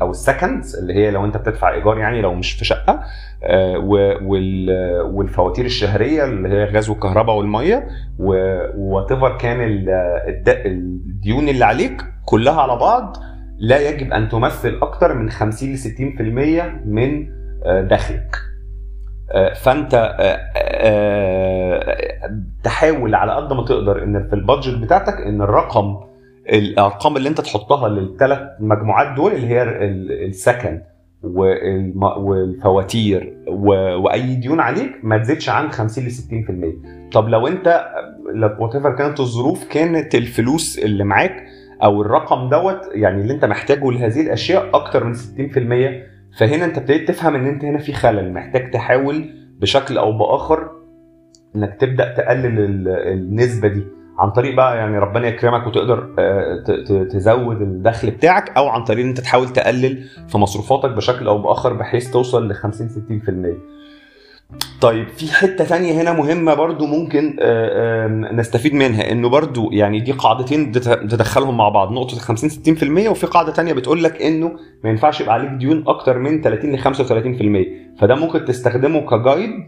أو 0.00 0.10
السكن 0.10 0.54
ده 0.54 0.76
اللي 0.76 0.94
هي 0.94 1.10
لو 1.10 1.24
أنت 1.24 1.36
بتدفع 1.36 1.74
إيجار 1.74 1.98
يعني 1.98 2.20
لو 2.20 2.34
مش 2.34 2.52
في 2.52 2.64
شقة 2.64 3.00
آه، 3.42 3.78
والفواتير 5.12 5.64
الشهرية 5.64 6.24
اللي 6.24 6.48
هي 6.48 6.64
غاز 6.64 6.90
والكهرباء 6.90 7.36
والمية 7.36 7.88
وات 8.18 9.40
كان 9.40 9.86
الديون 10.66 11.48
اللي 11.48 11.64
عليك 11.64 12.02
كلها 12.24 12.60
على 12.62 12.76
بعض 12.76 13.16
لا 13.58 13.88
يجب 13.88 14.12
أن 14.12 14.28
تمثل 14.28 14.78
أكثر 14.82 15.14
من 15.14 15.30
50 15.30 15.72
ل 15.72 15.78
60% 15.78 16.86
من 16.86 17.26
آه، 17.66 17.80
دخلك. 17.80 18.36
فأنت 19.62 20.14
تحاول 22.64 23.14
على 23.14 23.32
قد 23.32 23.52
ما 23.52 23.64
تقدر 23.64 24.02
إن 24.02 24.28
في 24.28 24.34
ال 24.34 24.40
budget 24.40 24.78
بتاعتك 24.78 25.20
إن 25.20 25.42
الرقم 25.42 25.96
الأرقام 26.52 27.16
اللي 27.16 27.28
أنت 27.28 27.40
تحطها 27.40 27.88
للثلاث 27.88 28.40
مجموعات 28.60 29.16
دول 29.16 29.32
اللي 29.32 29.46
هي 29.46 29.62
السكن 30.26 30.80
والفواتير 32.16 33.36
وأي 33.48 34.34
ديون 34.34 34.60
عليك 34.60 34.92
ما 35.02 35.18
تزيدش 35.18 35.48
عن 35.48 35.70
50 35.70 36.04
ل 36.04 36.10
60% 36.10 37.12
طب 37.12 37.28
لو 37.28 37.46
أنت 37.46 37.86
what 38.58 38.76
كانت 38.76 39.20
الظروف 39.20 39.68
كانت 39.68 40.14
الفلوس 40.14 40.78
اللي 40.78 41.04
معاك 41.04 41.44
أو 41.82 42.02
الرقم 42.02 42.48
دوت 42.48 42.80
يعني 42.92 43.20
اللي 43.22 43.32
أنت 43.34 43.44
محتاجه 43.44 43.90
لهذه 43.90 44.20
الأشياء 44.20 44.70
أكتر 44.74 45.04
من 45.04 45.14
60% 45.14 45.18
فهنا 46.38 46.64
انت 46.64 46.78
ابتديت 46.78 47.08
تفهم 47.08 47.34
ان 47.34 47.46
انت 47.46 47.64
هنا 47.64 47.78
في 47.78 47.92
خلل 47.92 48.32
محتاج 48.32 48.70
تحاول 48.70 49.30
بشكل 49.60 49.98
أو 49.98 50.18
بآخر 50.18 50.70
انك 51.56 51.76
تبدأ 51.80 52.14
تقلل 52.14 52.88
النسبة 52.88 53.68
دي. 53.68 53.84
عن 54.18 54.30
طريق 54.30 54.54
بقى 54.54 54.76
يعني 54.76 54.98
ربنا 54.98 55.28
يكرمك 55.28 55.66
وتقدر 55.66 56.14
آه، 56.18 56.62
تزود 57.10 57.62
الدخل 57.62 58.10
بتاعك 58.10 58.56
أو 58.56 58.68
عن 58.68 58.84
طريق 58.84 59.04
إن 59.04 59.08
أنت 59.08 59.20
تحاول 59.20 59.48
تقلل 59.48 60.04
في 60.28 60.38
مصروفاتك 60.38 60.90
بشكل 60.96 61.26
أو 61.28 61.38
بآخر 61.42 61.72
بحيث 61.72 62.10
توصل 62.10 62.48
ل 62.48 62.54
50 62.54 62.88
60% 62.88 62.92
طيب. 64.80 65.08
في 65.08 65.34
حتة 65.34 65.64
ثانية 65.64 66.02
هنا 66.02 66.12
مهمة 66.12 66.54
برضو 66.54 66.86
ممكن 66.86 67.36
آه، 67.40 68.06
نستفيد 68.32 68.74
منها 68.74 69.12
إنه 69.12 69.28
برضو 69.28 69.72
يعني 69.72 70.00
دي 70.00 70.12
قاعدتين 70.12 70.72
تدخلهم 70.72 71.56
مع 71.56 71.68
بعض 71.68 71.92
نقطة 71.92 72.16
50 72.16 72.50
60% 72.50 73.08
وفي 73.08 73.26
قاعدة 73.26 73.52
ثانية 73.52 73.72
بتقول 73.72 74.04
لك 74.04 74.22
إنه 74.22 74.52
ما 74.84 74.90
ينفعش 74.90 75.20
يبقى 75.20 75.34
عليك 75.34 75.50
ديون 75.50 75.84
أكتر 75.86 76.18
من 76.18 76.40
30 76.42 76.72
ل 76.72 76.78
35% 77.96 78.00
فده 78.00 78.14
ممكن 78.14 78.44
تستخدمه 78.44 79.00
كجايد 79.00 79.66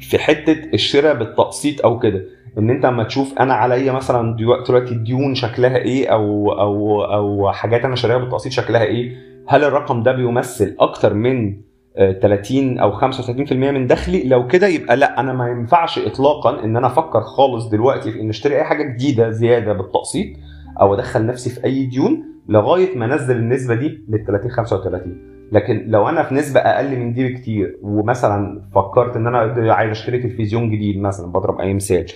في 0.00 0.18
حتة 0.18 0.56
الشراء 0.74 1.14
بالتقسيط 1.14 1.84
أو 1.84 1.98
كده. 1.98 2.24
إن 2.58 2.70
أنت 2.70 2.84
أما 2.84 3.04
تشوف 3.04 3.38
أنا 3.38 3.54
عليا 3.54 3.92
مثلا 3.92 4.36
دلوقتي 4.36 4.94
ديون 4.94 5.34
شكلها 5.34 5.76
إيه 5.76 6.08
أو 6.08 6.52
أو 6.52 7.04
أو 7.04 7.52
حاجات 7.52 7.84
أنا 7.84 7.96
شاريها 7.96 8.18
بالتقسيط 8.18 8.52
شكلها 8.52 8.82
إيه 8.82 9.16
هل 9.48 9.64
الرقم 9.64 10.02
ده 10.02 10.12
بيمثل 10.12 10.76
أكتر 10.80 11.14
من 11.14 11.56
30 11.96 12.78
آه، 12.78 12.82
أو 12.82 12.92
35% 12.92 13.52
من 13.52 13.86
دخلي. 13.86 14.28
لو 14.28 14.46
كده 14.46 14.66
يبقى 14.66 14.96
لا 14.96 15.20
أنا 15.20 15.32
ما 15.32 15.48
ينفعش 15.48 15.98
اطلاقا 15.98 16.64
إن 16.64 16.76
أنا 16.76 16.86
أفكر 16.86 17.20
خالص 17.20 17.68
دلوقتي 17.68 18.12
في 18.12 18.20
إن 18.20 18.28
أشتري 18.28 18.56
أي 18.56 18.64
حاجة 18.64 18.82
جديدة 18.82 19.30
زيادة 19.30 19.72
بالتقسيط 19.72 20.36
أو 20.80 20.94
أدخل 20.94 21.26
نفسي 21.26 21.50
في 21.50 21.64
أي 21.64 21.86
ديون 21.86 22.24
لغاية 22.48 22.98
ما 22.98 23.04
أنزل 23.04 23.36
النسبة 23.36 23.74
دي 23.74 24.00
لل 24.08 24.24
30 24.26 24.50
35 24.50 25.30
لكن 25.52 25.84
لو 25.88 26.08
أنا 26.08 26.22
في 26.22 26.34
نسبة 26.34 26.60
أقل 26.60 26.96
من 26.98 27.12
دي 27.12 27.28
بكتير 27.28 27.78
ومثلا 27.82 28.62
فكرت 28.74 29.16
إن 29.16 29.26
أنا 29.26 29.72
عايز 29.74 29.90
أشتري 29.90 30.18
تلفزيون 30.18 30.70
جديد 30.70 31.00
مثلا 31.00 31.32
بضرب 31.32 31.60
اي 31.60 31.74
مثال 31.74 32.06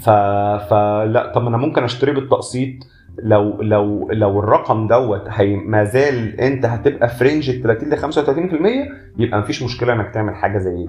ف... 0.00 0.10
فلا 0.70 1.32
طب 1.34 1.46
أنا 1.46 1.56
ممكن 1.56 1.84
أشتري 1.84 2.12
بالتقسيط 2.12 2.74
لو 3.18 3.62
لو 3.62 4.08
لو 4.12 4.40
الرقم 4.40 4.86
دوت 4.86 5.28
ما 5.64 5.84
زال 5.84 6.40
انت 6.40 6.64
هتبقى 6.66 7.08
في 7.08 7.24
range 7.24 7.50
ال 7.50 7.62
30 7.62 7.90
ل 7.90 7.98
35% 7.98 9.18
يبقى 9.18 9.40
مفيش 9.40 9.62
مشكلة 9.62 9.92
انك 9.92 10.14
تعمل 10.14 10.34
حاجة 10.34 10.58
زي 10.58 10.76
دي. 10.76 10.88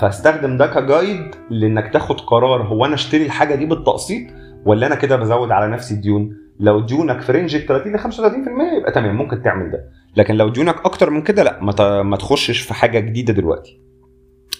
فاستخدم 0.00 0.56
ده 0.56 0.66
ك 0.66 0.77
guide 0.77 1.34
لانك 1.50 1.92
تاخد 1.92 2.20
قرار 2.20 2.62
هو 2.62 2.84
أنا 2.84 2.94
اشتري 2.94 3.26
الحاجة 3.26 3.54
دي 3.54 3.66
بالتقسيط 3.66 4.30
ولا 4.66 4.86
أنا 4.86 4.94
كده 4.94 5.16
بزود 5.16 5.50
على 5.50 5.72
نفسي 5.72 5.94
ديون 5.96 6.36
لو 6.60 6.80
ديونك 6.80 7.20
في 7.20 7.32
range 7.32 7.54
ال 7.54 7.66
30 7.66 7.92
ل 7.92 7.98
35% 7.98 8.78
يبقى 8.78 8.92
تمام 8.92 9.16
ممكن 9.16 9.42
تعمل 9.42 9.70
ده. 9.70 9.84
لكن 10.16 10.34
لو 10.34 10.48
ديونك 10.48 10.76
أكتر 10.84 11.10
من 11.10 11.22
كده 11.22 11.42
لا 11.42 11.62
ما 12.02 12.16
تخشش 12.16 12.60
في 12.60 12.74
حاجة 12.74 12.98
جديدة 12.98 13.32
دلوقتي. 13.32 13.80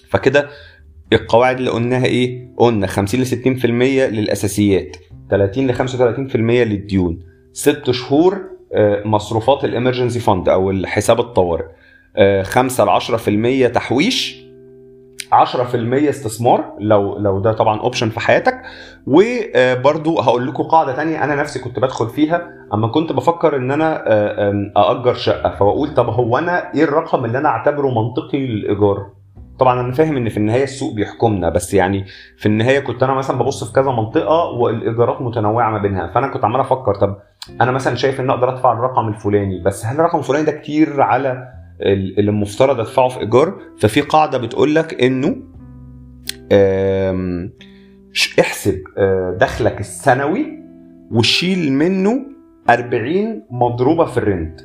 فكده 0.09 0.47
القواعد 1.13 1.57
اللي 1.57 1.69
قلناها 1.69 2.05
إيه؟ 2.05 2.47
قلنا 2.57 2.87
50 2.87 3.21
ل 3.21 3.25
60% 3.25 3.65
للأساسيات. 4.11 4.97
30 5.29 5.67
ل 5.67 5.73
35% 5.73 6.35
للديون. 6.63 7.19
ست 7.53 7.91
شهور 7.91 8.41
آه، 8.73 9.03
مصروفات 9.07 9.65
ال 9.65 9.70
emergency 9.70 10.19
fund 10.19 10.49
أو 10.49 10.69
الحساب 10.71 11.19
الطوارئ. 11.19 11.65
5 12.43 12.83
ل 12.85 12.89
10% 12.89 13.67
تحويش. 13.67 14.45
10% 15.31 16.09
استثمار 16.09 16.73
لو 16.79 17.17
لو 17.19 17.39
ده 17.39 17.53
طبعا 17.53 17.79
اوبشن 17.79 18.09
في 18.09 18.19
حياتك. 18.19 18.61
وبرده 19.07 20.11
هقول 20.21 20.47
لكم 20.47 20.63
قاعدة 20.63 20.95
تانية 20.95 21.23
أنا 21.23 21.35
نفسي 21.35 21.59
كنت 21.59 21.79
بدخل 21.79 22.09
فيها. 22.09 22.47
أما 22.73 22.87
كنت 22.87 23.11
بفكر 23.11 23.55
إن 23.55 23.71
أنا 23.71 24.03
أأجر 24.77 25.13
شقة 25.13 25.49
فبقول 25.55 25.93
طب 25.93 26.09
هو 26.09 26.37
أنا 26.37 26.73
إيه 26.73 26.83
الرقم 26.83 27.25
اللي 27.25 27.37
أنا 27.37 27.49
أعتبره 27.49 27.87
منطقي 27.87 28.47
للإيجار؟ 28.47 29.07
طبعا 29.59 29.81
أنا 29.81 29.91
فاهم 29.91 30.17
إن 30.17 30.29
في 30.29 30.37
النهاية 30.37 30.63
السوق 30.63 30.93
بيحكمنا 30.93 31.49
بس 31.49 31.73
يعني 31.73 32.05
في 32.37 32.45
النهاية 32.45 32.79
كنت 32.79 33.03
أنا 33.03 33.13
مثلا 33.13 33.37
ببص 33.39 33.63
في 33.63 33.73
كذا 33.73 33.91
منطقة 33.91 34.43
والايجارات 34.45 35.21
متنوعة 35.21 35.71
ما 35.71 35.77
بينها 35.77 36.07
فأنا 36.07 36.27
كنت 36.27 36.45
عمال 36.45 36.59
أفكر 36.59 36.95
طب 36.95 37.17
أنا 37.61 37.71
مثلا 37.71 37.95
شايف 37.95 38.19
إن 38.19 38.29
أقدر 38.29 38.49
أدفع 38.49 38.71
الرقم 38.73 39.07
الفلاني 39.07 39.63
بس 39.63 39.85
هل 39.85 39.95
الرقم 39.95 40.19
الفلاني 40.19 40.45
ده 40.45 40.51
كتير 40.51 41.01
على 41.01 41.47
اللي 41.81 42.31
المفترض 42.31 42.79
أدفعه 42.79 43.07
في 43.07 43.19
إيجار؟ 43.19 43.59
ففي 43.79 44.01
قاعدة 44.01 44.37
بتقول 44.37 44.75
لك 44.75 45.03
انه 45.03 45.35
احسب 48.39 48.81
آه، 48.97 49.37
دخلك 49.39 49.79
السنوي 49.79 50.59
وشيل 51.11 51.73
منه 51.73 52.25
40 52.69 53.43
مضروبة 53.51 54.05
في 54.05 54.17
الرنت 54.17 54.61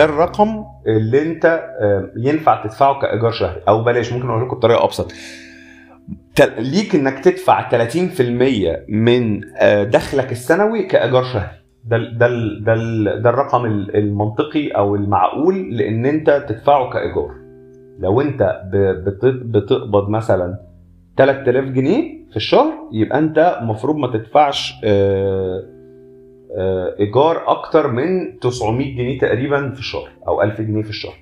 ده 0.00 0.06
الرقم 0.06 0.64
اللي 0.86 1.22
انت 1.22 1.64
ينفع 2.16 2.64
تدفعه 2.64 2.98
كإيجار 3.00 3.30
شهري. 3.30 3.60
أو 3.68 3.84
بلاش 3.84 4.12
ممكن 4.12 4.28
أقول 4.30 4.42
لكم 4.42 4.56
بطريقة 4.56 4.84
أبسط. 4.84 5.12
ليك 6.58 6.94
إنك 6.94 7.24
تدفع 7.24 7.68
30% 7.70 8.84
من 8.88 9.40
آه، 9.56 9.84
دخلك 9.84 10.32
السنوي 10.32 10.82
كإيجار 10.82 11.24
شهري. 11.24 11.50
ده 11.84 11.96
ده 11.98 12.28
ده 12.60 12.74
ده 13.16 13.30
الرقم 13.30 13.66
المنطقي 13.94 14.68
أو 14.68 14.94
المعقول 14.94 15.76
لإن 15.76 16.06
أنت 16.06 16.44
تدفعه 16.48 16.90
كإيجار. 16.90 17.30
لو 17.98 18.20
أنت 18.20 18.60
بتقبض 19.44 20.08
مثلا 20.08 20.58
3000 21.16 21.64
جنيه 21.64 22.26
في 22.30 22.36
الشهر 22.36 22.72
يبقى 22.92 23.18
أنت 23.18 23.58
المفروض 23.62 23.96
ما 23.96 24.06
تدفعش 24.06 24.74
آه، 24.84 25.58
آه، 25.58 25.79
إيجار 27.00 27.42
أكتر 27.50 27.86
من 27.92 28.38
900 28.40 28.96
جنيه 28.96 29.18
تقريبا 29.18 29.70
في 29.72 29.78
الشهر 29.78 30.08
أو 30.28 30.42
1000 30.42 30.60
جنيه 30.60 30.82
في 30.82 30.90
الشهر. 30.90 31.14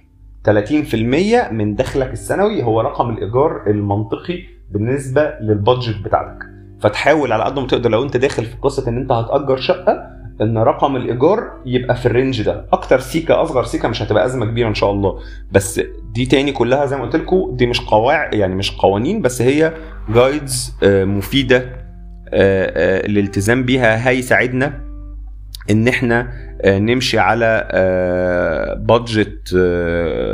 30% 0.45 1.53
من 1.53 1.75
دخلك 1.75 2.13
السنوي 2.13 2.63
هو 2.63 2.81
رقم 2.81 3.11
الإيجار 3.11 3.63
المنطقي 3.67 4.39
بالنسبة 4.71 5.35
للبادجت 5.41 5.97
بتاعتك. 6.05 6.39
فتحاول 6.81 7.33
على 7.33 7.45
قد 7.45 7.59
ما 7.59 7.67
تقدر 7.67 7.91
لو 7.91 8.03
أنت 8.03 8.17
داخل 8.17 8.45
في 8.45 8.57
قصة 8.63 8.89
إن 8.89 8.97
أنت 8.97 9.13
هتأجر 9.13 9.57
شقة 9.57 10.19
إن 10.41 10.59
رقم 10.59 10.97
الإيجار 10.97 11.51
يبقى 11.67 11.97
في 11.97 12.07
الرينج 12.07 12.43
ده. 12.43 12.67
أكتر 12.73 13.01
سيكة 13.01 13.43
أصغر 13.43 13.65
سيكة 13.65 13.89
مش 13.89 14.03
هتبقى 14.03 14.25
أزمة 14.25 14.47
كبيرة 14.47 14.69
إن 14.69 14.75
شاء 14.75 14.91
الله. 14.91 15.19
بس 15.53 15.81
دي 16.15 16.27
تاني 16.27 16.53
كلها 16.53 16.87
زي 16.87 16.97
ما 16.97 17.03
قلت 17.03 17.17
لكم 17.17 17.51
دي 17.57 17.67
مش 17.67 17.81
قواعد 17.81 18.35
يعني 18.35 18.55
مش 18.55 18.77
قوانين 18.77 19.23
بس 19.23 19.43
هي 19.43 19.73
جايدز 20.15 20.75
آه، 20.83 21.05
مفيدة 21.05 21.79
الالتزام 22.33 23.63
بيها 23.63 24.09
هيساعدنا 24.09 24.88
إن 25.71 25.89
إحنا 25.89 26.33
نمشي 26.67 27.19
على 27.19 27.69
budget 28.81 29.53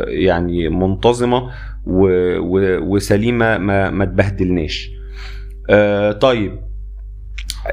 يعني 0.09 0.69
منتظمة 0.69 1.51
وسليمة 1.87 3.59
ما, 3.59 3.91
ما 3.91 4.05
تبهدلناش. 4.05 4.91
طيب 6.21 6.61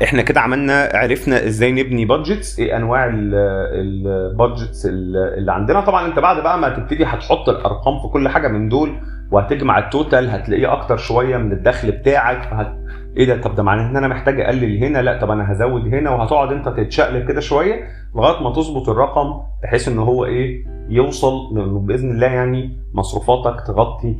إحنا 0.03 0.21
كده 0.21 0.41
عملنا 0.41 0.89
عرفنا 0.93 1.45
إزاي 1.47 1.71
نبني 1.71 2.05
budgets 2.05 2.59
إيه 2.59 2.77
أنواع 2.77 3.09
ال 3.13 3.35
budgets 3.35 4.85
اللي 4.85 5.51
عندنا. 5.51 5.81
طبعا 5.81 6.07
أنت 6.07 6.19
بعد 6.19 6.43
بقى 6.43 6.59
ما 6.59 6.69
تبتدي 6.69 7.03
هتحط 7.05 7.49
الأرقام 7.49 8.01
في 8.01 8.07
كل 8.07 8.27
حاجة 8.27 8.47
من 8.47 8.69
دول. 8.69 8.99
وهتجمع 9.31 9.79
ال 9.79 9.88
total 9.88 10.29
هتلاقيه 10.29 10.73
أكتر 10.73 10.97
شوية 10.97 11.37
من 11.37 11.51
الدخل 11.51 11.91
بتاعك 11.91 12.49
فهت... 12.49 12.73
إيه 13.17 13.25
ده؟ 13.25 13.41
طب 13.41 13.55
ده 13.55 13.63
معناه 13.63 13.89
إن 13.89 13.97
أنا 13.97 14.07
محتاج 14.07 14.39
أقلل 14.41 14.83
هنا؟ 14.83 15.01
لأ 15.01 15.19
طب 15.19 15.31
أنا 15.31 15.51
هزود 15.51 15.93
هنا 15.93 16.09
وهتقعد 16.09 16.51
أنت 16.51 16.69
تتشقلب 16.69 17.27
كده 17.27 17.41
شوية 17.41 17.87
لغاية 18.15 18.43
ما 18.43 18.53
تظبط 18.53 18.89
الرقم 18.89 19.33
بحيث 19.63 19.87
إن 19.87 19.99
هو 19.99 20.25
إيه؟ 20.25 20.65
يوصل 20.89 21.53
بإذن 21.87 22.11
الله 22.11 22.27
يعني 22.27 22.77
مصروفاتك 22.93 23.67
تغطي 23.67 24.15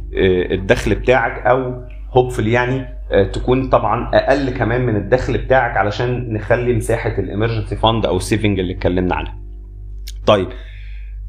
الدخل 0.52 0.96
بتاعك 0.96 1.46
أو 1.48 1.84
hopefully 2.12 2.52
يعني 2.52 2.86
تكون 3.34 3.70
طبعا 3.70 4.10
أقل 4.14 4.50
كمان 4.50 4.86
من 4.86 4.96
الدخل 4.96 5.38
بتاعك 5.38 5.78
علشان 5.78 6.34
نخلي 6.34 6.74
مساحة 6.76 7.20
ال 7.20 7.25
emergency 7.25 7.76
fund 7.76 8.06
أو 8.06 8.18
ال 8.18 8.24
saving 8.24 8.60
اللي 8.60 8.74
اتكلمنا 8.74 9.16
عنها. 9.16 9.36
طيب 10.26 10.48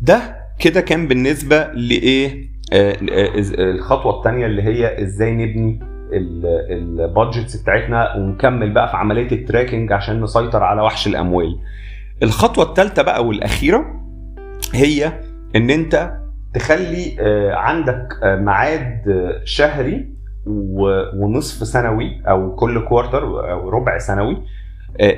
ده 0.01 0.37
كده 0.59 0.81
كان 0.81 1.09
بالنسبة 1.09 1.67
لإيه؟ 1.73 2.52
الخطوة 2.73 4.19
الثانية 4.19 4.47
اللي 4.47 4.63
هي 4.63 5.03
إزاي 5.03 5.33
نبني 5.33 5.81
ال 6.71 6.81
budgets 6.82 7.57
بتاعتنا 7.63 8.17
ونكمل 8.17 8.71
بقى 8.71 8.89
في 8.89 8.97
عملية 8.97 9.33
ال 9.33 9.39
tracking 9.39 9.93
عشان 9.93 10.21
نسيطر 10.21 10.63
على 10.63 10.83
وحش 10.83 11.07
الأموال. 11.07 11.59
الخطوة 12.23 12.65
الثالثه 12.65 13.03
بقى 13.03 13.27
والأخيرة 13.27 13.85
هي 14.75 15.13
إن 15.57 15.71
أنت 15.71 16.13
تخلي 16.55 17.17
عندك 17.55 18.09
ميعاد 18.25 19.03
شهري 19.45 20.09
ونصف 21.17 21.67
سنوي 21.67 22.23
أو 22.29 22.55
كل 22.57 22.85
quarter 22.89 23.51
أو 23.53 23.69
ربع 23.69 23.99
سنوي 23.99 24.43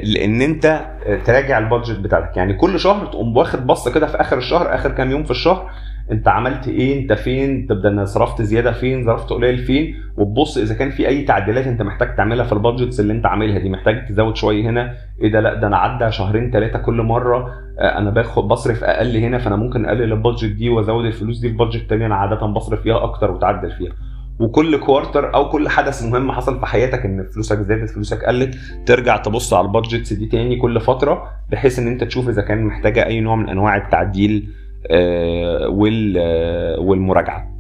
لإن 0.03 0.43
أنت 0.43 0.87
تراجع 1.25 1.59
ال 1.59 1.64
budget 1.64 1.99
بتاعتك 1.99 2.37
يعني 2.37 2.55
كل 2.55 2.81
شهر 2.81 3.07
تقوم 3.07 3.37
واخد 3.37 3.67
بصة 3.67 3.93
كده 3.95 4.07
في 4.07 4.21
آخر 4.21 4.39
الشهر 4.39 4.75
آخر 4.75 4.91
كام 4.93 5.11
يوم 5.11 5.25
في 5.25 5.31
الشهر 5.31 5.71
انت 6.11 6.29
عملت 6.29 6.69
إيه 6.69 7.03
انت 7.03 7.13
فين 7.13 7.67
تبدا 7.67 7.89
أنا 7.89 8.05
صرفت 8.05 8.43
زيادة 8.43 8.73
فين 8.73 9.05
صرفت 9.05 9.31
قليل 9.31 9.59
فين 9.59 9.95
وتبص 10.17 10.59
إذا 10.59 10.75
كان 10.75 10.91
في 10.91 11.09
أي 11.09 11.23
تعديلات 11.23 11.67
أنت 11.67 11.83
محتاج 11.83 12.17
تعملها 12.17 12.45
في 12.47 12.53
ال 12.53 12.59
budgets 12.59 13.01
اللي 13.01 13.13
أنت 13.13 13.27
عاملها 13.27 13.59
دي. 13.59 13.69
محتاج 13.69 14.07
تزود 14.09 14.37
شوية 14.37 14.71
هنا. 14.71 14.95
إيه 15.21 15.33
ده؟ 15.33 15.41
لأ 15.41 15.55
ده 15.55 15.67
أنا 15.67 15.77
عدى 15.77 16.13
شهرين 16.13 16.51
ثلاثة 16.51 16.79
كل 16.79 17.03
مرة. 17.03 17.51
أنا 17.81 18.11
باخد 18.11 18.49
بصرف 18.49 18.85
أقل 18.85 19.17
هنا 19.17 19.39
فأنا 19.39 19.57
ممكن 19.57 19.87
أقلل 19.87 20.13
ال 20.13 20.18
budget 20.18 20.53
دي 20.53 20.69
وأزود 20.69 21.05
الفلوس 21.05 21.39
دي 21.39 21.49
ال 21.49 21.53
budget 21.53 21.83
الثانية 21.83 22.07
أنا 22.07 22.15
عادة 22.15 22.47
بصرف 22.47 22.81
فيها 22.81 23.05
أكتر 23.05 23.31
وتعدل 23.31 23.71
فيها. 23.71 23.93
وكل 24.41 24.77
quarter 24.77 25.35
أو 25.35 25.49
كل 25.49 25.69
حدث 25.69 26.03
مهم 26.03 26.33
حصل 26.33 26.61
في 26.61 26.67
حياتك 26.67 27.05
إن 27.05 27.27
فلوسك 27.35 27.59
زادت 27.59 27.91
فلوسك 27.91 28.25
قلت 28.25 28.55
ترجع 28.87 29.17
تبص 29.17 29.55
على 29.55 29.67
ال 29.67 29.72
budgets 29.72 30.13
دي 30.13 30.27
تاني 30.27 30.57
كل 30.57 30.81
فترة 30.81 31.23
بحيث 31.51 31.79
إن 31.79 31.87
أنت 31.87 32.05
تشوف 32.05 32.29
إذا 32.29 32.43
كان 32.43 32.65
محتاجة 32.65 33.07
أي 33.07 33.21
نوع 33.21 33.37
من 33.37 33.49
أنواع 33.49 33.77
التعديل 33.77 34.49
والمراجعة. 36.79 37.55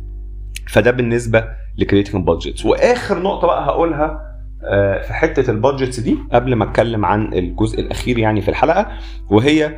فده 0.69 0.91
بالنسبة 0.91 1.45
ل 1.79 1.84
creating 1.84 2.27
budgets 2.27 2.67
وآخر 2.67 3.23
نقطة 3.23 3.47
بقى 3.47 3.65
هقولها 3.67 4.21
في 5.07 5.13
حتة 5.13 5.51
ال 5.51 5.57
budgets 5.57 6.01
دي 6.01 6.19
قبل 6.33 6.55
ما 6.55 6.65
أتكلم 6.65 7.05
عن 7.05 7.33
الجزء 7.33 7.81
الأخير 7.81 8.19
يعني 8.19 8.41
في 8.41 8.49
الحلقة 8.49 8.89
وهي 9.31 9.73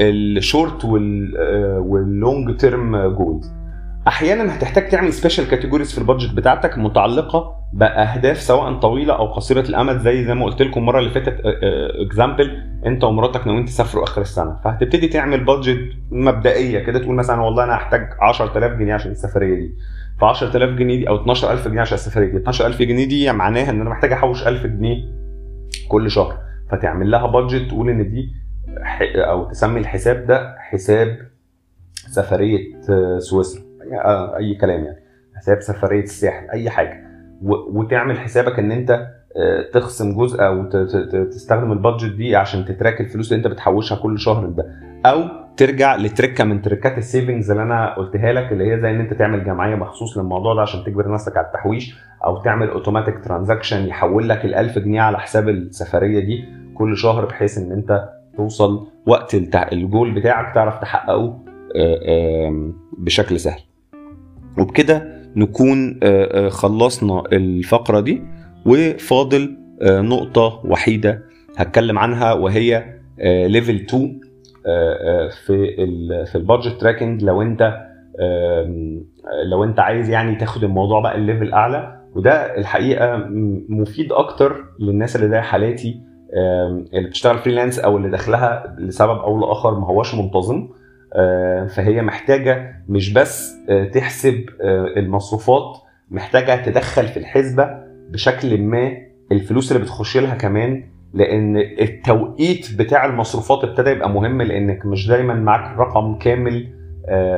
ال 0.00 0.14
short 0.14 0.84
وال 0.84 1.41
long 1.41 2.56
term 2.56 2.96
goals 2.96 3.52
أحيانا 4.08 4.56
هتحتاج 4.56 4.88
تعمل 4.88 5.12
special 5.12 5.48
categories 5.48 5.92
في 5.92 5.98
ال 5.98 6.03
budget 6.03 6.34
بتاعتك 6.34 6.78
متعلقة 6.78 7.64
بأهداف 7.72 8.40
سواء 8.40 8.74
طويلة 8.74 9.14
أو 9.18 9.26
قصيرة 9.26 9.60
الأمد 9.60 9.98
زي 9.98 10.24
زي 10.24 10.34
ما 10.34 10.44
قلت 10.44 10.62
لكم 10.62 10.80
المرة 10.80 10.98
اللي 10.98 11.10
فاتت 11.10 11.40
example 12.06 12.62
أنت 12.86 13.04
ومراتك 13.04 13.46
ناويين 13.46 13.64
تسافروا 13.64 14.04
آخر 14.04 14.20
السنة. 14.20 14.56
فهتبتدي 14.64 15.08
تعمل 15.08 15.44
budget 15.44 15.92
مبدئية 16.10 16.78
كده 16.78 16.98
تقول 16.98 17.14
مثلا 17.14 17.40
والله 17.40 17.64
أنا 17.64 17.74
هحتاج 17.74 18.08
10000 18.20 18.72
جنيه 18.78 18.94
عشان 18.94 19.10
السفرية 19.10 19.54
دي. 19.54 19.74
ف 20.20 20.24
10000 20.24 20.78
جنيه 20.78 20.96
دي 20.96 21.08
أو 21.08 21.16
12000 21.16 21.68
جنيه 21.68 21.80
عشان 21.80 21.94
السفرية 21.94 22.30
دي. 22.30 22.36
12000 22.36 22.82
جنيه 22.82 23.08
دي 23.08 23.32
معناها 23.32 23.70
إن 23.70 23.80
أنا 23.80 23.90
محتاج 23.90 24.12
أحوش 24.12 24.46
1000 24.46 24.66
جنيه 24.66 24.96
كل 25.88 26.10
شهر. 26.10 26.38
فتعمل 26.70 27.10
لها 27.10 27.26
بادجت 27.26 27.68
تقول 27.68 27.90
إن 27.90 28.10
دي 28.10 28.32
أو 29.16 29.50
تسمي 29.50 29.80
الحساب 29.80 30.26
ده 30.26 30.54
حساب 30.58 31.18
سفرية 32.10 32.80
سويسرا. 33.18 33.63
أي 34.36 34.54
كلام 34.54 34.84
يعني. 34.84 34.98
حساب 35.36 35.60
سفرية 35.60 36.02
الساحل 36.02 36.50
أي 36.50 36.70
حاجة. 36.70 37.04
وتعمل 37.42 38.18
حسابك 38.18 38.58
إن 38.58 38.72
أنت 38.72 39.06
تخصم 39.72 40.16
جزء 40.16 40.42
أو 40.46 40.64
تستخدم 41.30 41.72
البادجت 41.72 42.14
دي 42.14 42.36
عشان 42.36 42.64
تتراك 42.64 43.00
الفلوس 43.00 43.32
اللي 43.32 43.44
أنت 43.46 43.52
بتحوشها 43.52 43.96
كل 44.02 44.18
شهر 44.18 44.46
ده. 44.46 44.66
أو 45.06 45.22
ترجع 45.56 45.96
ل 45.96 46.04
trick 46.04 46.44
من 46.44 46.62
tricks 46.62 46.98
ال 46.98 47.05
savings 47.05 47.50
اللي 47.50 47.62
أنا 47.62 47.94
قلتها 47.94 48.32
لك 48.32 48.52
اللي 48.52 48.72
هي 48.72 48.80
زي 48.80 48.90
إن 48.90 49.00
أنت 49.00 49.14
تعمل 49.14 49.44
جمعية 49.44 49.74
مخصوص 49.74 50.18
للموضوع 50.18 50.54
ده 50.54 50.60
عشان 50.60 50.84
تجبر 50.84 51.12
نفسك 51.12 51.36
على 51.36 51.46
التحويش 51.46 51.94
أو 52.24 52.42
تعمل 52.42 52.68
automatic 52.68 53.24
transaction 53.24 53.86
يحول 53.86 54.28
لك 54.28 54.44
ال 54.44 54.54
1000 54.54 54.78
جنيه 54.78 55.00
على 55.00 55.18
حساب 55.18 55.48
السفرية 55.48 56.20
دي 56.20 56.44
كل 56.74 56.96
شهر 56.96 57.24
بحيث 57.24 57.58
إن 57.58 57.72
أنت 57.72 58.08
توصل 58.36 58.86
وقت 59.06 59.34
الجول 59.72 60.14
بتاعك 60.14 60.54
تعرف 60.54 60.80
تحققه 60.80 61.40
بشكل 62.98 63.40
سهل. 63.40 63.60
وبكده 64.58 65.14
نكون 65.36 66.00
خلصنا 66.48 67.22
الفقرة 67.32 68.00
دي 68.00 68.22
وفاضل 68.66 69.56
نقطة 69.82 70.60
وحيدة 70.64 71.22
هتكلم 71.56 71.98
عنها 71.98 72.32
وهي 72.32 72.84
level 73.24 73.74
2 73.74 74.20
في 75.46 75.76
في 76.26 76.34
ال 76.34 76.41
budget 76.41 76.80
tracking 76.80 77.22
لو 77.24 77.42
انت 77.42 77.76
لو 79.50 79.64
انت 79.64 79.80
عايز 79.80 80.10
يعني 80.10 80.34
تاخد 80.36 80.64
الموضوع 80.64 81.00
بقى 81.00 81.16
ال 81.16 81.22
level 81.22 81.52
أعلى 81.52 82.00
وده 82.14 82.56
الحقيقة 82.58 83.16
مفيد 83.68 84.12
أكتر 84.12 84.64
للناس 84.80 85.16
اللي 85.16 85.28
زي 85.28 85.40
حالاتي 85.40 86.00
اللي 86.94 87.08
بتشتغل 87.08 87.38
freelance 87.38 87.78
أو 87.78 87.96
اللي 87.96 88.10
دخلها 88.10 88.76
لسبب 88.78 89.18
أو 89.18 89.40
لآخر 89.40 89.80
ما 89.80 89.86
هوش 89.86 90.14
منتظم. 90.14 90.68
فهي 91.76 92.02
محتاجة 92.02 92.76
مش 92.88 93.12
بس 93.12 93.54
تحسب 93.92 94.44
المصروفات 94.96 95.76
محتاجة 96.10 96.62
تدخل 96.64 97.08
في 97.08 97.16
الحسبة 97.16 97.70
بشكل 98.10 98.62
ما 98.62 98.92
الفلوس 99.32 99.72
اللي 99.72 99.82
بتخش 99.82 100.16
لها 100.16 100.34
كمان 100.34 100.84
لأن 101.14 101.56
التوقيت 101.56 102.68
بتاع 102.78 103.04
المصروفات 103.04 103.64
ابتدى 103.64 103.90
يبقى 103.90 104.10
مهم 104.10 104.42
لأنك 104.42 104.86
مش 104.86 105.06
دايما 105.08 105.34
معاك 105.34 105.78
رقم 105.78 106.14
كامل 106.18 106.68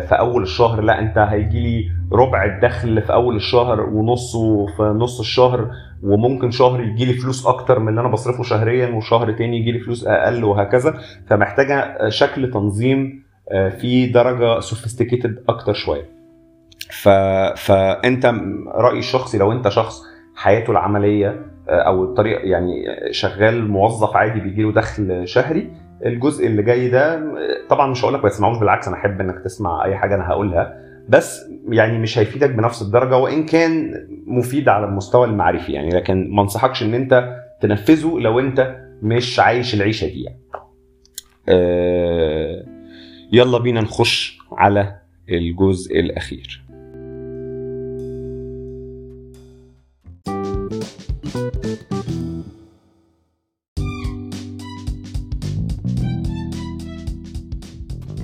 في 0.09 0.13
أول 0.19 0.43
الشهر. 0.43 0.81
لا 0.81 0.99
أنت 0.99 1.19
هيجي 1.19 1.61
لي 1.61 1.91
ربع 2.13 2.45
الدخل 2.45 3.03
في 3.03 3.13
أول 3.13 3.37
الشهر 3.37 3.81
ونصه 3.81 4.67
في 4.67 4.83
نص 4.83 5.21
الشهر 5.21 5.71
وممكن 6.03 6.51
شهر 6.51 6.81
يجي 6.83 7.05
لي 7.05 7.13
فلوس 7.13 7.47
أكتر 7.47 7.79
من 7.79 7.89
اللي 7.89 8.01
أنا 8.01 8.09
بصرفه 8.09 8.43
شهريا 8.43 8.89
وشهر 8.89 9.33
تاني 9.33 9.57
يجي 9.59 9.73
لي 9.73 9.79
فلوس 9.79 10.07
أقل 10.07 10.45
وهكذا. 10.45 10.95
فمحتاجة 11.27 12.09
شكل 12.09 12.51
تنظيم 12.51 13.26
في 13.51 14.07
درجة 14.07 14.61
سوفيستيكيتد 14.61 15.45
أكتر 15.49 15.73
شوية 15.73 16.09
ف... 16.91 17.09
فانت 17.57 18.27
رايي 18.75 18.99
الشخصي 18.99 19.39
لو 19.39 19.53
أنت 19.53 19.69
شخص 19.69 20.03
حياته 20.37 20.71
العملية 20.71 21.47
أو 21.69 22.05
الطريقة 22.05 22.41
يعني 22.41 22.85
شغال 23.11 23.69
موظف 23.69 24.17
عادي 24.17 24.41
بيجي 24.41 24.63
له 24.63 24.73
دخل 24.73 25.29
شهري 25.29 25.71
الجزء 26.07 26.47
اللي 26.47 26.63
جاي 26.63 26.89
ده 26.89 27.23
طبعا 27.69 27.91
مش 27.91 28.05
هقول 28.05 28.15
لك 28.15 28.23
ما 28.25 28.29
تسمعوش 28.29 28.59
بالعكس 28.59 28.89
أنا 28.89 28.97
أحب 28.97 29.21
إنك 29.21 29.45
تسمع 29.45 29.85
أي 29.85 29.97
حاجة 29.97 30.15
أنا 30.15 30.29
هقولها 30.29 30.77
بس 31.09 31.41
يعني 31.69 31.99
مش 31.99 32.19
هيفيدك 32.19 32.51
بنفس 32.51 32.83
الدرجة 32.83 33.17
وإن 33.17 33.47
كان 33.47 33.93
مفيد 34.27 34.69
على 34.69 34.85
المستوى 34.87 35.27
المعرفي 35.27 35.73
يعني 35.73 35.89
لكن 35.91 36.31
ما 36.31 36.43
أنصحكش 36.43 36.83
إن 36.83 36.95
أنت 36.95 37.37
تنفذه 37.61 38.19
لو 38.19 38.41
أنت 38.41 38.77
مش 39.03 39.41
عايش 39.41 39.75
العيشة 39.75 40.07
دي 40.07 40.23
يعني. 40.23 40.41
آه 41.49 42.26
يلا 43.33 43.59
بينا 43.59 43.81
نخش 43.81 44.39
على 44.53 44.97
الجزء 45.29 46.01
الأخير. 46.01 46.63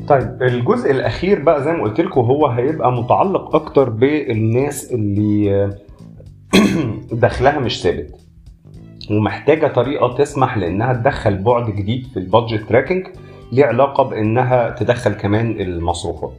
طيب 0.08 0.42
الجزء 0.42 0.90
الأخير 0.90 1.42
بقى 1.42 1.64
زي 1.64 1.72
ما 1.72 1.82
قلت 1.82 2.00
لكم 2.00 2.20
هو 2.20 2.46
هيبقى 2.46 2.92
متعلق 2.92 3.54
أكتر 3.54 3.90
بالناس 3.90 4.92
اللي 4.92 5.70
دخلها 7.12 7.58
مش 7.58 7.82
ثابت. 7.82 8.14
ومحتاجة 9.10 9.66
طريقة 9.66 10.14
تسمح 10.16 10.58
لإنها 10.58 10.92
تدخل 10.92 11.38
بعد 11.38 11.70
جديد 11.70 12.06
في 12.06 12.16
البادجت 12.16 12.68
تراكنج 12.68 13.06
ليه 13.52 13.64
علاقة 13.64 14.02
بإنها 14.04 14.70
تدخل 14.70 15.12
كمان 15.12 15.60
المصروفات. 15.60 16.32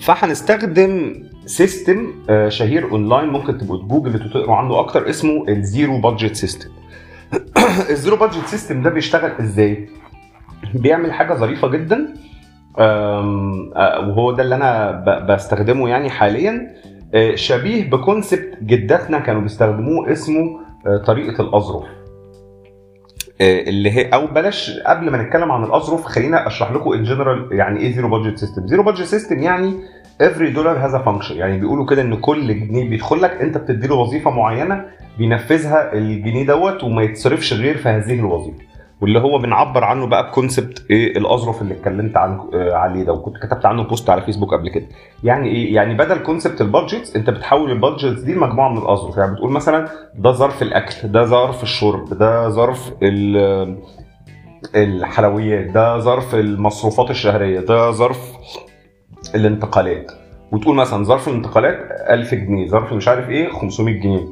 فهنستخدم 0.00 1.12
system 1.46 2.06
آه، 2.30 2.48
شهير 2.48 2.90
اونلاين 2.90 3.28
ممكن 3.28 3.58
تبقوا 3.58 3.78
تجوجل 3.78 4.26
وتقروا 4.26 4.56
عنه 4.56 4.80
أكتر 4.80 5.10
اسمه 5.10 5.48
ال 5.48 5.58
zero 5.58 5.98
budget 6.00 6.36
system 6.36 6.68
ال 7.90 7.95
zero 7.95 8.16
budget 8.16 8.46
system 8.46 8.82
ده 8.82 8.90
بيشتغل 8.90 9.30
إزاي؟ 9.40 9.88
بيعمل 10.74 11.12
حاجة 11.12 11.34
ظريفة 11.34 11.68
جدا 11.68 12.14
آه، 12.78 13.20
وهو 14.08 14.32
ده 14.32 14.42
اللي 14.42 14.54
أنا 14.54 14.90
بستخدمه 15.28 15.88
يعني 15.88 16.10
حاليا. 16.10 16.74
آه، 17.14 17.34
شبيه 17.34 17.90
ب 17.90 17.99
concept 17.99 18.58
جداتنا 18.62 19.18
كانوا 19.18 19.40
بيستخدموه 19.42 20.12
اسمه 20.12 20.60
طريقة 21.06 21.42
الأظرف. 21.42 21.84
اللي 23.40 23.90
هي 23.90 24.08
أو 24.08 24.26
بلاش 24.26 24.78
قبل 24.86 25.10
ما 25.10 25.22
نتكلم 25.22 25.52
عن 25.52 25.64
الاظرف 25.64 26.04
خلينا 26.04 26.46
أشرح 26.46 26.72
لكم 26.72 26.92
in 26.92 27.02
general 27.02 27.48
يعني 27.52 27.80
إيه 27.80 27.92
zero 27.92 28.08
budget 28.08 28.38
system 28.38 28.66
zero 28.66 28.82
budget 28.82 29.02
system 29.04 29.38
يعني 29.38 29.74
every 30.22 30.42
dollar 30.54 30.78
has 30.78 30.96
function 30.96 31.36
يعني 31.36 31.58
بيقولوا 31.58 31.86
كده 31.86 32.02
إن 32.02 32.14
كل 32.16 32.46
جنيه 32.60 32.90
بيدخل 32.90 33.22
لك 33.22 33.30
أنت 33.30 33.58
بتدي 33.58 33.86
له 33.86 33.94
وظيفة 33.94 34.30
معينة 34.30 34.84
بينفذها 35.18 35.92
الجنيه 35.92 36.46
دوت 36.46 36.84
وما 36.84 37.02
يتصرفش 37.02 37.52
غير 37.52 37.76
في 37.76 37.88
هذه 37.88 38.20
الوظيفة. 38.20 38.58
واللي 39.00 39.18
هو 39.20 39.38
بنعبر 39.38 39.84
عنه 39.84 40.06
بقى 40.06 40.26
ب 40.30 40.37
concept 40.37 40.86
إيه 40.90 41.18
الأظرف 41.18 41.62
اللي 41.62 41.74
اتكلمت 41.74 42.16
عن 42.16 42.40
آه، 42.54 42.72
عليه 42.74 43.04
ده 43.04 43.12
وكنت 43.12 43.36
كتبت 43.36 43.66
عنه 43.66 43.82
post 43.82 44.10
على 44.10 44.22
فيسبوك 44.22 44.54
قبل 44.54 44.68
كده. 44.68 44.86
يعني 45.24 45.48
إيه؟ 45.48 45.74
يعني 45.74 45.94
بدل 45.94 46.18
concept 46.18 46.60
ال 46.60 46.67
budgets 46.67 47.16
أنت 47.16 47.30
بتحول 47.30 47.70
ال 47.70 47.76
budgets 47.76 48.20
دي 48.20 48.34
لمجموعة 48.34 48.68
من 48.68 48.78
الأظرف. 48.78 49.16
يعني 49.16 49.32
بتقول 49.34 49.50
مثلا 49.52 49.88
ده 50.14 50.30
ظرف 50.32 50.62
الأكل 50.62 51.08
ده 51.08 51.24
ظرف 51.24 51.62
الشرب 51.62 52.14
ده 52.18 52.48
ظرف 52.48 52.92
ال- 53.02 53.78
الحلويات 54.74 55.66
ده 55.66 55.98
ظرف 55.98 56.34
المصروفات 56.34 57.10
الشهرية 57.10 57.60
ده 57.60 57.90
ظرف 57.90 58.32
الانتقالات. 59.34 60.12
وتقول 60.52 60.76
مثلا 60.76 61.04
ظرف 61.04 61.28
الانتقالات 61.28 61.78
1000 62.10 62.34
جنيه 62.34 62.68
ظرف 62.68 62.92
مش 62.92 63.08
عارف 63.08 63.28
إيه 63.28 63.48
500 63.48 64.00
جنيه. 64.00 64.24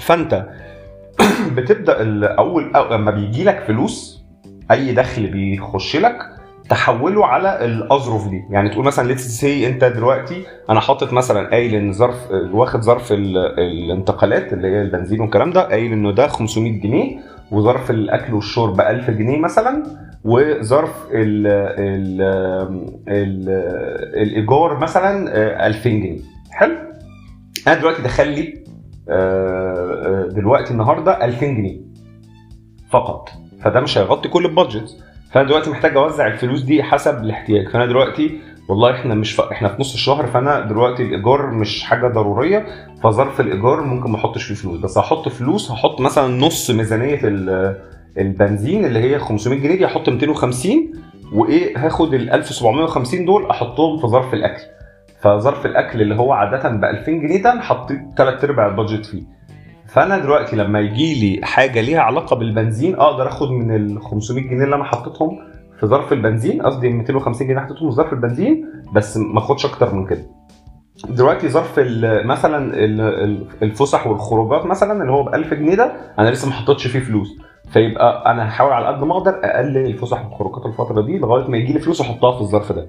فأنت 0.00 0.46
بتبدا 1.56 2.24
اول 2.38 2.72
لما 2.90 3.10
بيجي 3.10 3.44
لك 3.44 3.60
فلوس 3.66 4.24
أي 4.70 4.92
دخل 4.92 5.26
بيخش 5.26 5.96
لك 5.96 6.16
تحوله 6.68 7.26
على 7.26 7.64
الأظرف 7.64 8.28
دي. 8.28 8.42
يعني 8.50 8.68
تقول 8.68 8.84
مثلا 8.84 9.08
let's 9.08 9.26
see 9.26 9.66
أنت 9.66 9.84
دلوقتي 9.84 10.42
أنا 10.70 10.80
حاطط 10.80 11.12
مثلا 11.12 11.50
قايل 11.50 11.74
إن 11.74 11.92
ظرف 11.92 12.30
واخد 12.52 12.80
ظرف 12.82 13.12
ال- 13.12 13.36
الانتقالات 13.58 14.52
اللي 14.52 14.68
هي 14.68 14.82
البنزين 14.82 15.20
والكلام 15.20 15.50
ده 15.50 15.60
قايل 15.68 15.92
إنه 15.92 16.12
ده 16.12 16.26
500 16.28 16.80
جنيه 16.80 17.18
وظرف 17.50 17.90
الأكل 17.90 18.34
والشرب 18.34 18.80
1000 18.80 19.10
جنيه 19.10 19.38
مثلا 19.38 19.82
وظرف 20.24 20.94
ال 21.12 21.46
ال 21.46 22.22
ال 23.08 23.48
الإيجار 24.22 24.78
مثلا 24.78 25.36
آه، 25.36 25.66
2000 25.66 25.90
جنيه. 25.90 26.18
حلو؟ 26.50 26.74
أنا 27.66 27.74
دلوقتي 27.74 28.02
دخل 28.02 28.28
لي 28.28 28.40
آه، 28.40 28.50
آه، 28.50 28.69
دلوقتي 30.34 30.70
النهارده 30.70 31.24
2000 31.24 31.46
جنيه 31.46 31.80
فقط. 32.90 33.28
فده 33.64 33.80
مش 33.80 33.98
هيغطي 33.98 34.28
كل 34.28 34.46
البادجت. 34.46 34.96
فأنا 35.32 35.46
دلوقتي 35.48 35.70
محتاج 35.70 35.96
أوزع 35.96 36.26
الفلوس 36.26 36.62
دي 36.62 36.82
حسب 36.82 37.18
الاحتياج. 37.24 37.68
فأنا 37.68 37.86
دلوقتي 37.86 38.40
والله 38.68 38.90
إحنا 38.90 39.14
مش 39.14 39.32
ف... 39.32 39.40
إحنا 39.40 39.68
في 39.68 39.76
نص 39.80 39.92
الشهر 39.92 40.26
فأنا 40.26 40.60
دلوقتي 40.60 41.02
الإيجار 41.02 41.46
مش 41.50 41.82
حاجة 41.82 42.06
ضرورية. 42.08 42.66
فظرف 43.02 43.40
الإيجار 43.40 43.80
ممكن 43.80 44.10
ما 44.10 44.16
أحطش 44.16 44.42
فيه 44.44 44.54
فلوس. 44.54 44.80
بس 44.80 44.98
هحط 44.98 45.28
فلوس 45.28 45.70
هحط 45.70 46.00
مثلا 46.00 46.28
نص 46.40 46.70
ميزانية 46.70 47.20
ال- 47.24 47.76
البنزين 48.18 48.84
اللي 48.84 48.98
هي 48.98 49.18
500 49.18 49.58
جنيه 49.60 49.76
دي 49.76 49.86
هحط 49.86 50.08
250 50.08 50.92
وإيه 51.32 51.86
هاخد 51.86 52.14
ال 52.14 52.30
1750 52.30 53.24
دول 53.24 53.46
أحطهم 53.50 53.98
في 53.98 54.06
ظرف 54.06 54.34
الأكل. 54.34 54.62
فظرف 55.22 55.66
الأكل 55.66 56.02
اللي 56.02 56.14
هو 56.14 56.32
عادة 56.32 56.68
ب 56.68 56.84
2000 56.84 57.12
جنيه 57.12 57.42
ده 57.42 57.60
حطيت 57.60 58.00
ثلاث 58.16 58.44
أرباع 58.44 58.66
البادجت 58.66 59.06
فيه. 59.06 59.22
فأنا 59.88 60.18
دلوقتي 60.18 60.56
لما 60.56 60.80
يجي 60.80 61.20
لي 61.36 61.46
حاجة 61.46 61.80
ليها 61.80 62.00
علاقة 62.00 62.36
بالبنزين 62.36 62.94
أقدر 62.94 63.28
آخد 63.28 63.50
من 63.50 63.74
ال 63.76 64.02
500 64.02 64.44
جنيه 64.44 64.64
اللي 64.64 64.76
أنا 64.76 64.84
حطيتهم 64.84 65.38
في 65.80 65.86
ظرف 65.86 66.12
البنزين 66.12 66.62
قصدي 66.62 66.88
250 66.88 67.46
جنيه 67.46 67.60
حطيتهم 67.60 67.90
في 67.90 67.96
ظرف 67.96 68.12
البنزين 68.12 68.64
بس 68.94 69.16
ما 69.16 69.38
آخدش 69.38 69.66
أكتر 69.66 69.94
من 69.94 70.06
كده. 70.06 70.22
دلوقتي 71.08 71.48
ظرف 71.48 71.78
مثلا 72.24 72.74
ال- 72.74 73.00
ال- 73.00 73.46
الفسح 73.62 74.06
والخروجات 74.06 74.66
مثلا 74.66 75.00
اللي 75.02 75.12
هو 75.12 75.22
ب 75.22 75.34
1000 75.34 75.54
جنيه 75.54 75.74
ده 75.74 75.92
أنا 76.18 76.28
لسه 76.30 76.48
ما 76.48 76.54
حطيتش 76.54 76.86
فيه 76.86 77.00
فلوس. 77.00 77.28
فيبقى 77.72 78.30
أنا 78.32 78.48
هحاول 78.48 78.72
على 78.72 78.86
قد 78.86 79.04
ما 79.04 79.16
أقدر 79.16 79.40
أقلل 79.44 79.86
الفسح 79.86 80.24
والخروجات 80.26 80.66
الفترة 80.66 81.02
دي 81.02 81.18
لغاية 81.18 81.48
ما 81.50 81.56
يجي 81.56 81.72
لي 81.72 81.78
فلوس 81.78 82.00
أحطها 82.00 82.32
في 82.36 82.40
الظرف 82.40 82.72
ده. 82.72 82.86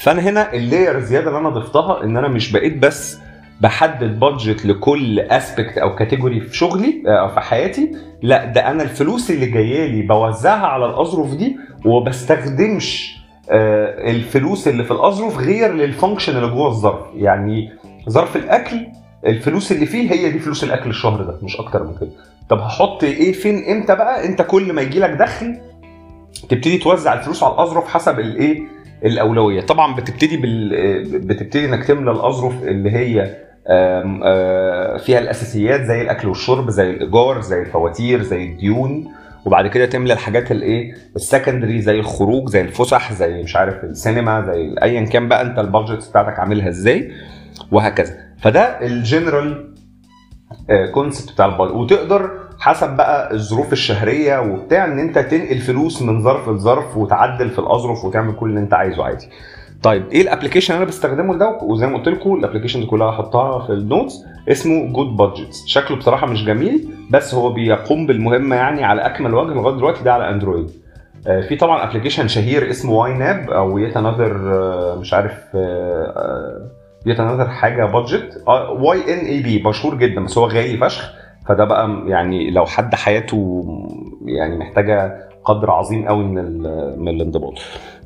فأنا 0.00 0.22
هنا 0.22 0.52
layer 0.54 0.98
الزيادة 0.98 1.28
اللي 1.28 1.38
أنا 1.38 1.48
ضفتها 1.48 2.04
إن 2.04 2.16
أنا 2.16 2.28
مش 2.28 2.52
بقيت 2.52 2.78
بس 2.78 3.18
بحدد 3.60 4.20
budget 4.20 4.66
لكل 4.66 5.20
aspect 5.20 5.78
أو 5.78 5.94
category 5.94 6.40
في 6.40 6.56
شغلي 6.56 7.02
أو 7.06 7.28
في 7.28 7.40
حياتي. 7.40 7.92
لا 8.22 8.44
ده 8.44 8.70
أنا 8.70 8.82
الفلوس 8.82 9.30
اللي 9.30 9.46
جاية 9.46 9.86
لي 9.86 10.02
بوزعها 10.02 10.66
على 10.66 10.86
الاظرف 10.86 11.34
دي 11.34 11.56
وبستخدمش 11.84 13.16
آه، 13.50 14.10
الفلوس 14.10 14.68
اللي 14.68 14.84
في 14.84 14.90
الاظرف 14.90 15.38
غير 15.38 15.72
للفانكشن 15.72 16.36
اللي 16.36 16.48
جوه 16.48 16.68
الظرف. 16.68 17.06
يعني 17.16 17.72
ظرف 18.10 18.36
الأكل 18.36 18.86
الفلوس 19.26 19.72
اللي 19.72 19.86
فيه 19.86 20.12
هي 20.12 20.30
دي 20.30 20.38
فلوس 20.38 20.64
الأكل 20.64 20.90
الشهر 20.90 21.22
ده 21.22 21.38
مش 21.42 21.56
أكتر 21.56 21.82
من 21.84 21.94
كده. 22.00 22.10
طب 22.48 22.58
هحط 22.58 23.04
إيه 23.04 23.32
فين 23.32 23.64
إمتى 23.70 23.94
بقى؟ 23.94 24.26
انت 24.26 24.42
كل 24.42 24.72
ما 24.72 24.82
يجي 24.82 25.00
لك 25.00 25.10
دخل 25.10 25.58
تبتدي 26.48 26.78
توزع 26.78 27.12
الفلوس 27.14 27.42
على 27.42 27.54
الاظرف 27.54 27.88
حسب 27.88 28.20
الإيه 28.20 28.62
الأولوية. 29.04 29.60
طبعا 29.60 29.94
بتبتدي 29.96 30.36
بال 30.36 31.18
بتبتدي 31.26 31.64
إنك 31.64 31.84
تملى 31.84 32.10
الأظرف 32.10 32.62
اللي 32.62 32.90
هي 32.90 33.36
آه، 33.66 34.96
فيها 34.96 35.18
الأساسيات 35.18 35.80
زي 35.80 36.02
الأكل 36.02 36.28
والشرب 36.28 36.70
زي 36.70 36.90
الإيجار 36.90 37.40
زي 37.40 37.60
الفواتير 37.60 38.22
زي 38.22 38.44
الديون 38.44 39.08
وبعد 39.46 39.66
كده 39.66 39.86
تملى 39.86 40.12
الحاجات 40.12 40.52
الايه 40.52 40.94
ال 41.16 41.22
secondary 41.22 41.80
زي 41.80 42.00
الخروج 42.00 42.48
زي 42.48 42.60
الفسح 42.60 43.12
زي 43.12 43.42
مش 43.42 43.56
عارف 43.56 43.84
السينما 43.84 44.44
زي 44.52 44.74
ايا 44.82 45.00
كان 45.04 45.28
بقى 45.28 45.42
أنت 45.42 45.58
ال 45.58 45.65
budget 45.65 46.08
بتاعتك 46.10 46.38
عاملها 46.38 46.68
إزاي 46.68 47.12
وهكذا. 47.72 48.14
فده 48.38 48.60
ال 48.62 48.76
general 48.76 49.74
concept 50.94 51.32
بتاع 51.32 51.46
ال 51.46 51.50
budget 51.50 51.74
وتقدر 51.74 52.30
حسب 52.58 52.96
بقى 52.96 53.32
الظروف 53.34 53.72
الشهرية 53.72 54.38
وبتاع 54.40 54.84
إن 54.84 54.98
أنت 54.98 55.18
تنقل 55.18 55.58
فلوس 55.58 56.02
من 56.02 56.22
ظرف 56.22 56.48
لظرف 56.48 56.96
وتعدل 56.96 57.50
في 57.50 57.58
الأظرف 57.58 58.04
وتعمل 58.04 58.34
كل 58.34 58.48
اللي 58.48 58.60
أنت 58.60 58.74
عايزه 58.74 59.04
عادي. 59.04 59.28
طيب 59.82 60.08
إيه 60.12 60.22
ال 60.22 60.26
application 60.26 60.74
اللي 60.74 60.82
أنا 60.82 60.88
بستخدمه 60.90 61.36
ده 61.36 61.58
وزي 61.62 61.86
ما 61.86 61.96
قلت 61.98 62.08
لكم 62.08 62.34
ال 62.34 62.38
applications 62.38 62.80
دي 62.80 62.86
كلها 62.86 63.10
هحطها 63.10 63.66
في 63.66 63.72
ال 63.72 63.81
notes 63.81 64.24
اسمه 64.48 64.92
Good 64.92 65.16
Budgets 65.16 65.66
شكله 65.66 65.96
بصراحة 65.96 66.26
مش 66.26 66.44
جميل 66.44 66.88
بس 67.10 67.34
هو 67.34 67.52
بيقوم 67.52 68.06
بالمهمة 68.06 68.56
يعني 68.56 68.84
على 68.84 69.06
أكمل 69.06 69.34
وجه 69.34 69.54
لغاية 69.54 69.76
دلوقتي 69.76 70.02
ده 70.04 70.12
على 70.14 70.28
Android 70.30 70.70
آه، 71.26 71.40
في 71.40 71.56
طبعا 71.56 71.90
application 71.90 72.28
شهير 72.28 72.70
اسمه 72.70 72.92
YNAB 72.92 73.50
أو 73.50 73.78
Yet 73.78 73.96
Another 73.96 74.34
مش 74.98 75.14
عارف 75.14 75.34
Yet 77.06 77.20
Another 77.20 77.48
حاجة 77.48 77.84
Budget 77.84 78.42
YNAB 78.78 79.62
مشهور 79.62 79.94
جدا 79.94 80.24
بس 80.24 80.38
هو 80.38 80.46
غالي 80.46 80.76
فشخ. 80.76 81.12
فده 81.48 81.64
بقى 81.64 82.02
يعني 82.06 82.50
لو 82.50 82.66
حد 82.66 82.94
حياته 82.94 83.64
يعني 84.24 84.56
محتاجة 84.58 85.28
قدر 85.44 85.70
عظيم 85.70 86.06
قوي 86.08 86.24
من 86.24 86.62
من 86.98 87.08
الانضباط. 87.08 87.54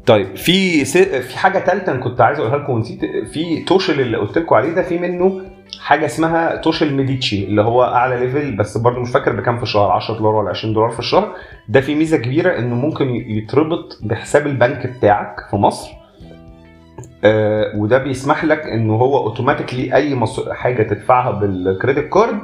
طيب 0.06 0.36
في. 0.36 0.84
في 1.20 1.38
حاجة 1.38 1.58
ثالثه 1.58 1.92
أنا 1.92 2.00
كنت 2.00 2.20
عايز 2.20 2.38
أقولها 2.38 2.58
لكم 2.58 2.72
ونسيت. 2.72 3.00
في 3.32 3.64
Toshl 3.64 4.00
اللي 4.00 4.16
قلت 4.16 4.38
لكم 4.38 4.54
عليه 4.54 4.70
ده 4.74 4.82
في 4.82 4.98
منه 4.98 5.40
حاجة 5.80 6.06
اسمها 6.06 6.56
Toshl 6.56 6.94
Medici 6.94 7.44
اللي 7.44 7.62
هو 7.62 7.84
أعلى 7.84 8.16
level 8.26 8.56
بس 8.56 8.78
برضه 8.78 9.00
مش 9.00 9.10
فاكر 9.10 9.32
بكام 9.40 9.56
في 9.56 9.62
الشهر 9.62 9.90
10 9.90 10.18
دولار 10.18 10.34
ولا 10.34 10.50
20 10.50 10.74
دولار 10.74 10.90
في 10.90 10.98
الشهر. 10.98 11.32
ده 11.68 11.80
في 11.80 11.94
ميزة 11.94 12.16
كبيرة 12.16 12.58
إنه 12.58 12.74
ممكن 12.74 13.08
يتربط 13.14 13.98
بحساب 14.02 14.46
البنك 14.46 14.86
بتاعك 14.86 15.36
في 15.50 15.56
مصر. 15.56 15.90
وده 17.76 17.98
بيسمح 17.98 18.44
لك 18.44 18.60
انه 18.66 18.94
هو 18.94 19.18
automatically 19.18 19.94
أي. 19.94 20.20
حاجة 20.52 20.82
تدفعها 20.82 21.30
بال 21.30 21.50
credit 21.50 22.08
card 22.08 22.38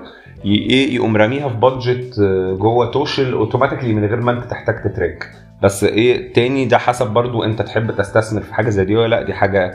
إيه 0.45 0.95
يقوم 0.95 1.17
راميها 1.17 1.49
في 1.49 1.55
budget 1.57 2.19
آه، 2.19 2.53
جوه 2.61 2.91
Toshl 2.91 3.33
automatically 3.33 3.93
من 3.95 4.05
غير 4.05 4.21
ما 4.21 4.33
أنت 4.33 4.45
تحتاج 4.45 4.83
ت 4.83 4.91
track 4.91 5.31
بس 5.63 5.85
إيه 5.85 6.33
تاني 6.33 6.65
ده 6.67 6.79
حسب 6.79 7.07
برضو 7.11 7.45
أنت 7.45 7.63
تحب 7.63 7.91
تستثمر 7.91 8.41
في 8.43 8.55
حاجة 8.55 8.69
زي 8.71 8.85
دي 8.85 8.97
ولا 8.97 9.09
لأ 9.17 9.23
دي 9.23 9.35
حاجة 9.35 9.75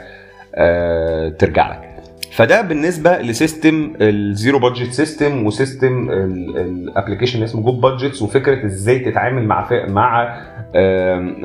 آه 0.56 1.30
ترجع 1.30 1.70
لك 1.72 1.90
فده 2.32 2.62
بالنسبة 2.62 3.18
لسيستم 3.18 3.94
الزيرو 4.02 4.60
بادجت 4.60 4.92
سيستم 4.92 5.46
وسيستم 5.46 6.10
الابلكيشن 6.12 7.44
اسمه 7.44 7.62
Good 7.62 7.82
Budgets 7.82 8.22
وفكرة 8.22 8.66
إزاي 8.66 9.00
تتعامل 9.00 9.44
مع 9.48 9.68
مع 9.88 10.24
آه 10.24 10.57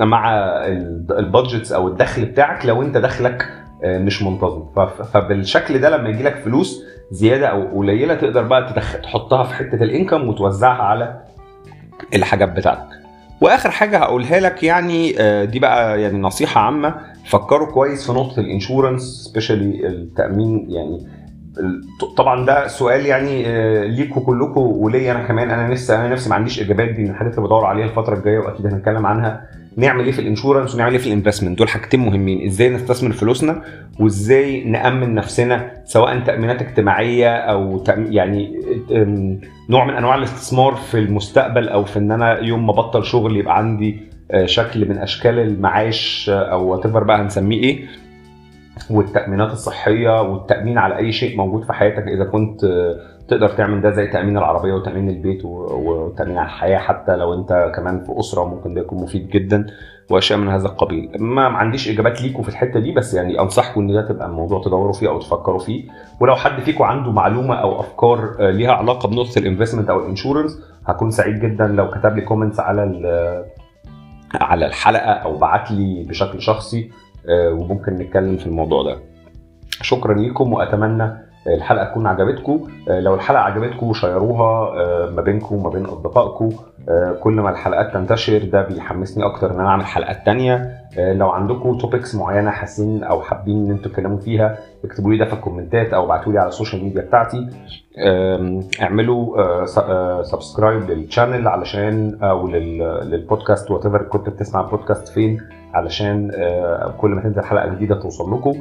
مع 0.05 0.35
ال 1.11 1.18
budgets 1.18 1.73
أو 1.72 1.89
الدخل 1.89 2.24
بتاعك 2.24 2.66
لو 2.66 2.83
أنت 2.83 2.97
دخلك 2.97 3.49
آه، 3.85 3.99
مش 3.99 4.22
منتظم. 4.22 4.64
فبالشكل 5.12 5.78
ده 5.78 5.91
لما 5.97 6.09
يجي 6.09 6.22
لك 6.22 6.37
فلوس 6.37 6.83
زيادة 7.11 7.47
أو 7.47 7.78
قليلة 7.78 8.14
تقدر 8.14 8.43
بقى 8.43 8.72
تحطها 9.03 9.45
في 9.45 9.55
حتة 9.55 9.83
ال 9.83 9.89
income 9.89 10.29
وتوزعها 10.28 10.83
على 10.83 11.20
الحاجات 12.14 12.49
بتاعتك. 12.53 12.89
وآخر 13.41 13.70
حاجة 13.70 13.99
هقولها 13.99 14.41
لك 14.41 14.62
يعني 14.62 15.14
آه، 15.20 15.45
دي 15.45 15.59
بقى 15.59 16.03
يعني 16.03 16.18
نصيحة 16.18 16.61
عامة. 16.61 16.95
فكروا 17.24 17.72
كويس 17.72 18.07
في 18.07 18.12
نقطة 18.12 18.41
ال 18.41 18.47
insurance 18.47 19.03
especially 19.03 19.87
التأمين 19.87 20.66
يعني 20.70 21.07
طبعا 22.17 22.47
ده 22.47 22.67
سؤال 22.69 23.07
يعني 23.07 23.47
آه، 23.47 23.85
ليكوا 23.85 24.23
كلكم 24.23 24.61
وليا 24.61 25.13
أنا 25.13 25.23
كمان. 25.23 25.51
أنا 25.51 25.69
نفسي 25.69 25.95
أنا 25.95 26.09
نفسي 26.09 26.29
ما 26.31 26.35
عنديش 26.35 26.61
إجابات 26.61 26.89
دي 26.89 27.03
من 27.03 27.11
الحاجات 27.11 27.35
اللي 27.35 27.47
بدور 27.47 27.65
عليها 27.65 27.85
الفترة 27.85 28.15
الجاية 28.19 28.39
وأكيد 28.39 28.67
هنتكلم 28.67 29.07
عنها. 29.07 29.43
نعمل 29.77 30.05
إيه 30.05 30.13
في 30.13 30.19
ال 30.18 30.24
insurance 30.24 30.75
ونعمل 30.75 30.93
إيه 30.93 30.99
في 30.99 31.07
ال 31.07 31.11
investment 31.11 31.59
دول 31.59 31.69
حاجتين 31.69 32.01
مهمين. 32.01 32.47
إزاي 32.47 32.69
نستثمر 32.71 33.13
فلوسنا 33.13 33.63
وإزاي 34.01 34.65
نأمن 34.65 35.15
نفسنا 35.15 35.71
سواء 35.85 36.19
تأمينات 36.21 36.63
اجتماعية 36.63 37.37
أو 37.37 37.85
تأم- 37.85 37.93
يعني 38.11 38.61
نوع 39.71 39.85
من 39.85 39.95
أنواع 39.95 40.15
الاستثمار 40.15 40.75
في 40.75 40.99
المستقبل 40.99 41.69
أو 41.69 41.85
في 41.85 41.99
إن 41.99 42.13
أنا 42.13 42.39
يوم 42.39 42.67
ما 42.67 42.73
بطل 42.73 43.05
شغل 43.05 43.37
يبقى 43.37 43.59
عندي 43.59 44.13
آه، 44.31 44.47
شكل 44.47 44.89
من 44.89 44.99
أشكال 44.99 45.39
المعاش 45.39 46.31
آه، 46.35 46.53
أو 46.53 46.67
وات 46.69 46.87
بقى 46.87 47.21
هنسميه 47.23 47.63
إيه. 47.63 47.85
والتأمينات 48.91 49.53
الصحية 49.53 50.22
والتأمين 50.22 50.78
على 50.78 50.97
أي 50.97 51.12
شيء 51.12 51.37
موجود 51.37 51.64
في 51.64 51.72
حياتك 51.72 52.09
إذا 52.09 52.24
كنت 52.24 52.64
آه، 52.64 52.97
تقدر 53.28 53.49
تعمل 53.49 53.80
ده 53.80 53.91
زي 53.91 54.07
تأمين 54.07 54.39
العربية 54.39 54.72
وتأمين 54.72 55.09
البيت 55.09 55.45
وتأمين 55.45 56.39
على 56.39 56.47
الحياة 56.47 56.78
حتى 56.78 57.16
لو 57.16 57.35
أنت 57.35 57.72
كمان 57.76 58.05
في 58.05 58.12
أسرة 58.20 58.45
ممكن 58.45 58.74
ده 58.74 58.80
يكون 58.80 59.03
مفيد 59.03 59.28
جدا 59.28 59.66
وأشياء 60.11 60.39
من 60.39 60.49
هذا 60.49 60.66
القبيل. 60.66 61.11
ما 61.18 61.43
عنديش 61.45 61.89
إجابات 61.89 62.22
ليكوا 62.22 62.43
في 62.43 62.49
الحتة 62.49 62.80
دي 62.80 62.93
بس 62.93 63.14
يعني 63.14 63.41
انصحكم 63.41 63.80
إن 63.80 63.93
ده 63.93 64.09
تبقى 64.09 64.28
موضوع 64.28 64.62
تدوروا 64.64 64.93
فيه 64.93 65.09
أو 65.09 65.18
تفكروا 65.18 65.59
فيه. 65.59 65.85
ولو 66.20 66.37
حد 66.37 66.61
فيكم 66.61 66.85
عنده 66.85 67.11
معلومة 67.12 67.55
أو 67.55 67.80
أفكار 67.80 68.37
آه، 68.41 68.51
ليها 68.51 68.72
علاقة 68.72 69.09
بنقطة 69.09 69.39
ال 69.39 69.43
investment 69.43 69.91
أو 69.91 70.01
ال 70.01 70.07
insurance 70.07 70.61
هكون 70.87 71.11
سعيد 71.11 71.41
جدا 71.41 71.66
لو 71.66 71.91
كتب 71.91 72.16
لي 72.16 72.20
comments 72.20 72.61
على 72.61 72.83
على 74.35 74.66
الحلقة 74.66 75.11
أو 75.12 75.37
بعت 75.39 75.70
لي 75.70 76.05
بشكل 76.09 76.41
شخصي. 76.43 76.91
وممكن 77.31 77.93
نتكلم 77.93 78.37
في 78.37 78.47
الموضوع 78.47 78.83
ده. 78.83 78.97
شكرا 79.83 80.14
لكم 80.14 80.53
وأتمنى 80.53 81.12
الحلقة 81.47 81.85
تكون 81.85 82.07
عجبتكم. 82.07 82.68
آه، 82.91 83.01
لو 83.01 83.14
الحلقة 83.14 83.41
عجبتكم 83.43 83.93
share 83.93 84.55
وها 84.55 84.81
آه، 84.81 85.11
ما 85.11 85.23
بينكم 85.23 85.55
وما 85.57 85.70
بين 85.70 85.85
أصدقائكم. 85.85 86.51
آه، 86.89 87.12
كل 87.20 87.33
ما 87.33 87.51
الحلقات 87.51 87.93
تنتشر 87.95 88.39
ده 88.53 88.62
بيحمسني 88.62 89.25
أكتر 89.25 89.51
إن 89.55 89.61
أنا 89.61 89.68
أعمل 89.68 89.85
حلقات 89.85 90.27
تانية. 90.27 90.70
آه، 90.99 91.12
لو 91.12 91.31
عندكم 91.31 91.79
topics 91.79 92.14
معينة 92.14 92.51
حاسين 92.51 93.05
أو 93.05 93.20
حابين 93.23 93.64
إن 93.64 93.70
أنتوا 93.70 93.91
تتكلموا 93.91 94.18
فيها 94.18 94.59
اكتبوا 94.85 95.12
لي 95.12 95.18
ده 95.18 95.25
في 95.25 95.33
الكومنتات 95.33 95.93
أو 95.93 96.05
ابعتوا 96.05 96.33
لي 96.33 96.39
على 96.39 96.49
ال 96.49 96.54
social 96.54 96.85
media 96.85 97.03
بتاعتي. 97.03 97.49
اعملوا 98.81 99.64
subscribe 100.23 100.91
لل 100.91 101.03
channel 101.03 101.49
علشان 101.49 102.18
أو 102.23 102.49
لل- 102.49 103.11
للبودكاست 103.11 103.70
whatever 103.70 104.03
كنت 104.03 104.29
بتسمع 104.29 104.61
البودكاست 104.61 105.09
فين. 105.09 105.41
علشان 105.75 106.31
آه، 106.35 106.95
كل 106.99 107.11
ما 107.11 107.20
تنزل 107.23 107.43
حلقة 107.43 107.75
جديدة 107.75 107.95
توصل 108.01 108.33
لكم. 108.35 108.55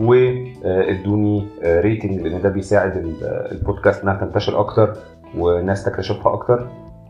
وادوني 0.00 1.46
rating 1.64 2.20
لأن 2.20 2.42
ده 2.42 2.48
بيساعد 2.48 2.96
ال- 2.96 3.24
البودكاست 3.52 4.02
إنها 4.02 4.14
تنتشر 4.16 4.60
أكتر 4.60 4.96
وناس 5.38 5.84
تكتشفها 5.84 6.32
أكتر. 6.32 6.66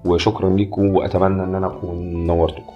وشكرا 0.07 0.51
لكم 0.51 0.95
وأتمنى 0.97 1.43
إن 1.45 1.55
أنا 1.55 1.67
أكون 1.67 2.27
نورتكم. 2.27 2.73